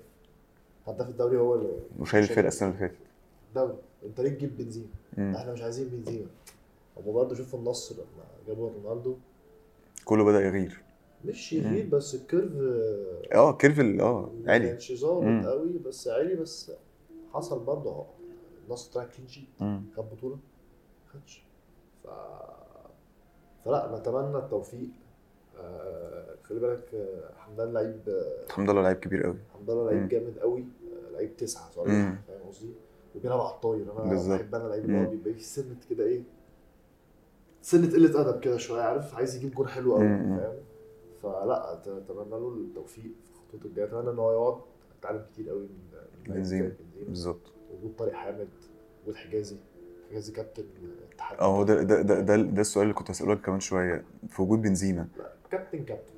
هداف 0.86 1.08
الدوري 1.08 1.36
هو 1.36 1.54
اللي 1.54 1.72
وشايل 1.98 2.24
الفرقة 2.24 2.48
السنة 2.48 2.68
اللي 2.68 2.78
فاتت. 2.80 2.96
الدوري. 3.48 3.74
أنت 4.06 4.20
ليه 4.20 4.30
تجيب 4.30 4.56
بنزيما. 4.56 4.86
إحنا 5.18 5.52
مش 5.52 5.62
عايزين 5.62 5.88
بنزيما. 5.88 6.26
هم 6.96 7.12
برضه 7.12 7.34
شوفوا 7.34 7.58
النصر 7.58 7.94
لما 7.94 8.24
جابوا 8.48 8.70
رونالدو. 8.84 9.16
كله 10.04 10.24
بدأ 10.24 10.40
يغير. 10.40 10.82
مش 11.24 11.52
يغير 11.52 11.86
بس 11.86 12.14
ال 12.14 12.21
curve 12.21 12.52
آه 13.34 13.56
curve 13.56 13.80
آه 13.80 14.30
ما 14.44 14.52
عالي 14.52 14.68
كانش 14.68 14.92
ظابط. 14.92 15.46
قوي 15.46 15.78
بس 15.78 16.08
عالي 16.08 16.34
بس 16.34 16.72
حصل 17.32 17.64
برضه 17.64 18.04
النصر 18.66 18.92
طلع 18.92 19.04
clean 19.04 19.28
sheet. 19.28 19.48
خد 19.96 20.10
بطولة 20.12 20.34
ما 20.34 21.20
خدش 21.20 21.42
ف 22.04 22.06
فلا 23.64 23.98
نتمنى 24.00 24.36
التوفيق 24.38 24.88
آه، 25.60 26.34
خلي 26.42 26.60
بالك 26.60 26.94
آه، 26.94 27.30
حمد 27.38 27.55
الله 27.55 27.72
لعيب 27.72 28.00
آه، 28.08 28.52
حمد 28.52 28.70
الله 28.70 28.82
لعيب 28.82 28.96
كبير 28.96 29.22
قوي 29.26 29.36
حمد 29.54 29.65
الله 29.65 29.76
مم. 29.76 29.86
لعيب 29.86 30.08
جامد 30.08 30.38
قوي 30.38 30.64
لعيب 31.12 31.36
تسعة 31.36 31.70
صريح 31.70 31.92
مم. 31.92 32.18
فاهم 32.28 32.48
قصدي 32.48 32.70
وبيلعب 33.16 33.40
على 33.40 33.50
الطاير 33.54 33.82
أنا. 33.92 34.36
بحب 34.36 34.54
أنا 34.54 34.68
لعيب 34.68 34.84
اللي 34.84 35.06
هو. 35.06 35.10
بيبقى 35.10 35.32
فيه 35.34 35.42
سنة 35.42 35.76
كده 35.90 36.04
إيه 36.04 36.22
سنة 37.62 37.92
قلة 37.92 38.20
أدب 38.20 38.40
كده 38.40 38.56
شوية 38.56 38.82
عارف 38.82 39.14
عايز 39.14 39.36
يجيب 39.36 39.54
جون 39.54 39.68
حلو 39.68 39.94
قوي. 39.94 40.08
فاهم 40.08 40.54
فلا 41.32 41.72
أتمنى 41.72 42.30
له 42.30 42.48
التوفيق 42.48 43.04
في 43.04 43.32
خطوته 43.48 43.66
الجاية. 43.66 43.86
أتمنى 43.86 44.10
إن 44.10 44.18
هو 44.18 44.32
يقعد. 44.32 44.60
اتعلم 45.00 45.24
كتير 45.32 45.48
قوي 45.48 45.60
من 45.62 46.34
بنزيما. 46.34 46.68
زي 46.68 46.74
بنزيما. 46.84 47.08
بالظبط. 47.08 47.52
وجود 47.74 47.94
طارق 47.98 48.12
حامد 48.12 48.48
وجود 49.02 49.16
حجازي. 49.16 49.56
حجازي 50.10 50.32
كابتن 50.32 50.64
الاتحاد. 50.82 51.38
آه 51.38 51.56
هو 51.56 51.62
ده 51.64 51.82
ده 51.82 52.02
ده 52.02 52.20
ده, 52.20 52.36
ده 52.36 52.60
السؤال 52.60 52.82
اللي 52.82 52.94
كنت 52.94 53.10
هسأله 53.10 53.34
لك 53.34 53.40
كمان 53.40 53.60
شوية. 53.60 54.04
في 54.28 54.42
وجود 54.42 54.62
بنزيما. 54.62 55.08
كابتن 55.50 55.84
كابتن. 55.84 56.12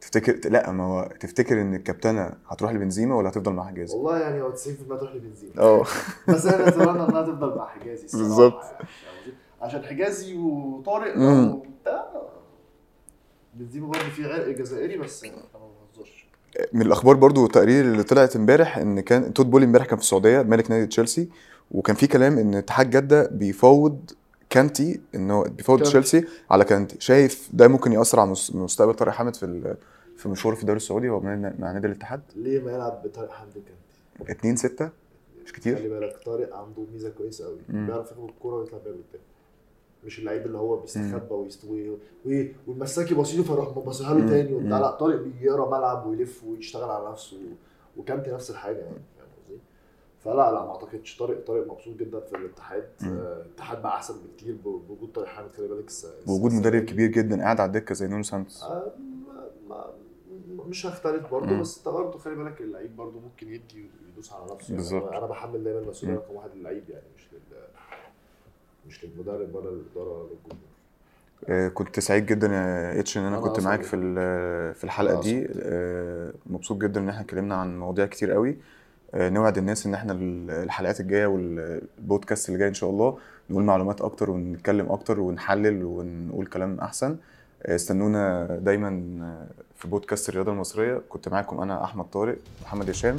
تفتكر 0.00 0.50
لا 0.50 0.70
ما 0.72 0.84
هو 0.84 1.08
تفتكر 1.20 1.60
إن 1.62 1.74
الكابتنة 1.74 2.30
هتروح 2.46 2.72
لبنزيما 2.72 3.16
ولا 3.16 3.28
هتفضل 3.28 3.52
مع 3.52 3.66
حجازي؟ 3.66 3.96
والله 3.96 4.18
يعني 4.18 4.42
هو 4.42 4.52
90% 4.52 4.98
تروح 4.98 5.14
لبنزيما. 5.14 5.52
آه 5.58 5.82
بس 6.28 6.46
أنا 6.46 6.68
أتمنى 6.68 6.90
إنها 6.90 7.22
تفضل 7.22 7.56
مع 7.56 7.66
حجازي 7.66 8.18
بالظبط. 8.18 8.62
يعني. 8.64 8.86
عشان 9.60 9.82
حجازي 9.82 10.36
وطارق. 10.38 11.14
وبتاع. 11.18 12.12
بنزيما 13.54 13.86
برضه 13.86 13.98
في 14.08 14.24
عرق 14.24 14.48
جزائري 14.48 14.98
بس 14.98 15.24
أنا 15.24 15.32
ما 15.54 15.68
بهزرش. 15.96 16.26
من 16.72 16.82
الأخبار 16.82 17.16
برضو 17.16 17.42
والتقارير 17.42 17.84
اللي 17.84 18.02
طلعت 18.02 18.36
امبارح 18.36 18.78
إن 18.78 19.00
كان 19.00 19.34
توت 19.34 19.46
بولي 19.46 19.64
امبارح 19.64 19.86
كان 19.86 19.96
في 19.98 20.02
السعودية 20.04 20.42
مالك 20.42 20.70
نادي 20.70 20.86
تشيلسي 20.86 21.28
وكان 21.70 21.96
في 21.96 22.06
كلام 22.06 22.38
إن 22.38 22.54
اتحاد 22.54 22.90
جدة 22.90 23.26
بيفاوض 23.28 24.10
كانتي 24.50 25.00
انه 25.14 25.42
بيفاوض. 25.44 25.82
تشيلسي 25.82 26.24
على 26.50 26.64
كانتي. 26.64 26.96
شايف 27.00 27.48
ده 27.52 27.68
ممكن 27.68 27.92
يأثر 27.92 28.20
على 28.20 28.30
مس- 28.30 28.54
مستقبل 28.54 28.94
طارق 28.94 29.12
حامد 29.12 29.36
في 29.36 29.42
ال- 29.42 29.76
في 30.16 30.28
مشواره 30.28 30.54
في 30.54 30.60
الدوري 30.62 30.76
السعودي 30.76 31.08
هو 31.08 31.20
مع 31.20 31.72
نادي 31.72 31.86
الاتحاد؟ 31.86 32.20
ليه 32.36 32.60
ما 32.60 32.72
يلعب 32.72 33.02
بطارق 33.04 33.30
حمدي 33.32 33.62
كانتي 34.18 34.32
2 34.32 34.56
6 34.56 34.90
مش 35.44 35.52
كتير. 35.52 35.76
خلي 35.76 35.88
بالك 35.88 36.16
طارق 36.26 36.56
عنده 36.56 36.82
ميزة 36.92 37.10
كويسة 37.10 37.44
قوي. 37.44 37.58
بيعرف 37.68 38.10
ياخد 38.10 38.28
الكورة 38.28 38.54
ويطلع 38.54 38.78
بيها 38.78 38.92
قدام. 38.92 39.22
مش 40.04 40.18
اللعيب 40.18 40.46
اللي 40.46 40.58
هو 40.58 40.76
بيستخبى 40.76 41.34
ويستوي 41.34 41.90
و- 41.90 41.98
والمساك 42.66 43.10
يبصيله 43.10 43.42
فيروح 43.42 43.68
باصيها 43.78 44.14
له. 44.14 44.28
تاني 44.28 44.54
وبتاع. 44.54 44.78
لا 44.78 44.90
طارق 44.90 45.20
بيقرا 45.20 45.78
ملعب 45.78 46.06
ويلف 46.06 46.44
ويشتغل 46.44 46.90
على 46.90 47.10
نفسه 47.10 47.36
وكانتي 47.96 48.30
نفس 48.30 48.50
الحاجة 48.50 48.76
يعني 48.78 48.98
فاهم 49.18 49.28
قصدي؟ 49.44 49.58
فلا 50.20 50.52
لا 50.52 50.64
ما 50.64 50.70
اعتقدش 50.70 51.16
طارق 51.18 51.44
طارق 51.46 51.72
مبسوط 51.72 51.96
جدا 51.96 52.20
في 52.20 52.36
الاتحاد. 52.36 52.88
آه، 53.04 53.42
الاتحاد 53.46 53.82
بقى 53.82 53.94
أحسن 53.96 54.14
بكتير 54.34 54.56
بوجود 54.64 55.12
طارق 55.14 55.28
حامد 55.28 55.52
خلي 55.52 55.68
بالك 55.68 55.86
السنة 55.86 56.12
مدرب. 56.26 56.82
كبير 56.84 57.10
جدا 57.10 57.40
قاعد 57.42 57.60
على 57.60 57.66
الدكة 57.68 57.94
زي 57.94 58.06
نونو 58.08 58.22
سانتوس 58.22 58.62
آه، 58.62 58.92
مش 60.68 60.86
هختلف 60.86 61.30
برضه. 61.30 61.60
بس 61.60 61.78
انت 61.78 61.88
برضه 61.88 62.18
خلي 62.18 62.34
بالك 62.34 62.60
اللعيب 62.60 62.96
برضه 62.96 63.20
ممكن 63.20 63.48
يدي 63.48 63.90
ويدوس 64.06 64.32
على 64.32 64.54
نفسه 64.54 64.74
بالظبط. 64.74 65.04
يعني 65.04 65.18
أنا 65.18 65.26
بحمل 65.26 65.64
دايما 65.64 65.78
المسؤوليه. 65.80 66.16
رقم 66.16 66.34
واحد 66.34 66.50
للعيب 66.54 66.90
يعني 66.90 67.04
مش 67.16 67.26
لل 67.32 67.38
مش 68.88 69.04
للمدرب 69.04 69.54
ولا 69.54 69.70
للإدارة 69.70 70.08
ولا 70.08 70.22
للجمهور. 70.28 70.58
آه، 71.48 71.68
كنت 71.68 72.00
سعيد 72.00 72.26
جدا 72.26 72.46
يا 72.46 73.00
اتش 73.00 73.18
إن 73.18 73.22
أنا 73.22 73.38
أنا 73.38 73.46
كنت 73.46 73.60
معاك 73.60 73.82
في 73.82 73.96
ال- 73.96 74.74
في 74.74 74.84
الحلقة 74.84 75.20
دي. 75.20 75.48
آه، 75.62 76.32
مبسوط 76.46 76.82
جدا 76.82 77.00
إن 77.00 77.08
إحنا 77.08 77.20
اتكلمنا 77.20 77.54
عن 77.54 77.78
مواضيع 77.78 78.06
كتير 78.06 78.32
قوي. 78.32 78.56
آه، 79.14 79.28
نوعد 79.28 79.58
الناس 79.58 79.86
إن 79.86 79.94
إحنا 79.94 80.12
ال- 80.12 80.50
الحلقات 80.50 81.00
الجاية 81.00 81.26
والبودكاست 81.26 82.48
اللي 82.48 82.58
جاي 82.58 82.68
إن 82.68 82.74
شاء 82.74 82.90
الله 82.90 83.18
نقول 83.50 83.62
معلومات 83.64 84.00
أكتر 84.00 84.30
ونتكلم 84.30 84.92
أكتر 84.92 85.20
ونحلل 85.20 85.84
ونقول 85.84 86.46
كلام 86.46 86.80
أحسن. 86.80 87.16
استنونا 87.62 88.46
دايما 88.62 88.90
في 89.76 89.88
بودكاست 89.88 90.28
الرياضة 90.28 90.52
المصرية. 90.52 91.02
كنت 91.08 91.28
معاكم 91.28 91.60
أنا 91.60 91.84
أحمد 91.84 92.04
طارق 92.04 92.38
محمد 92.62 92.90
هشام. 92.90 93.16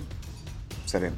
سلام. 0.85 1.11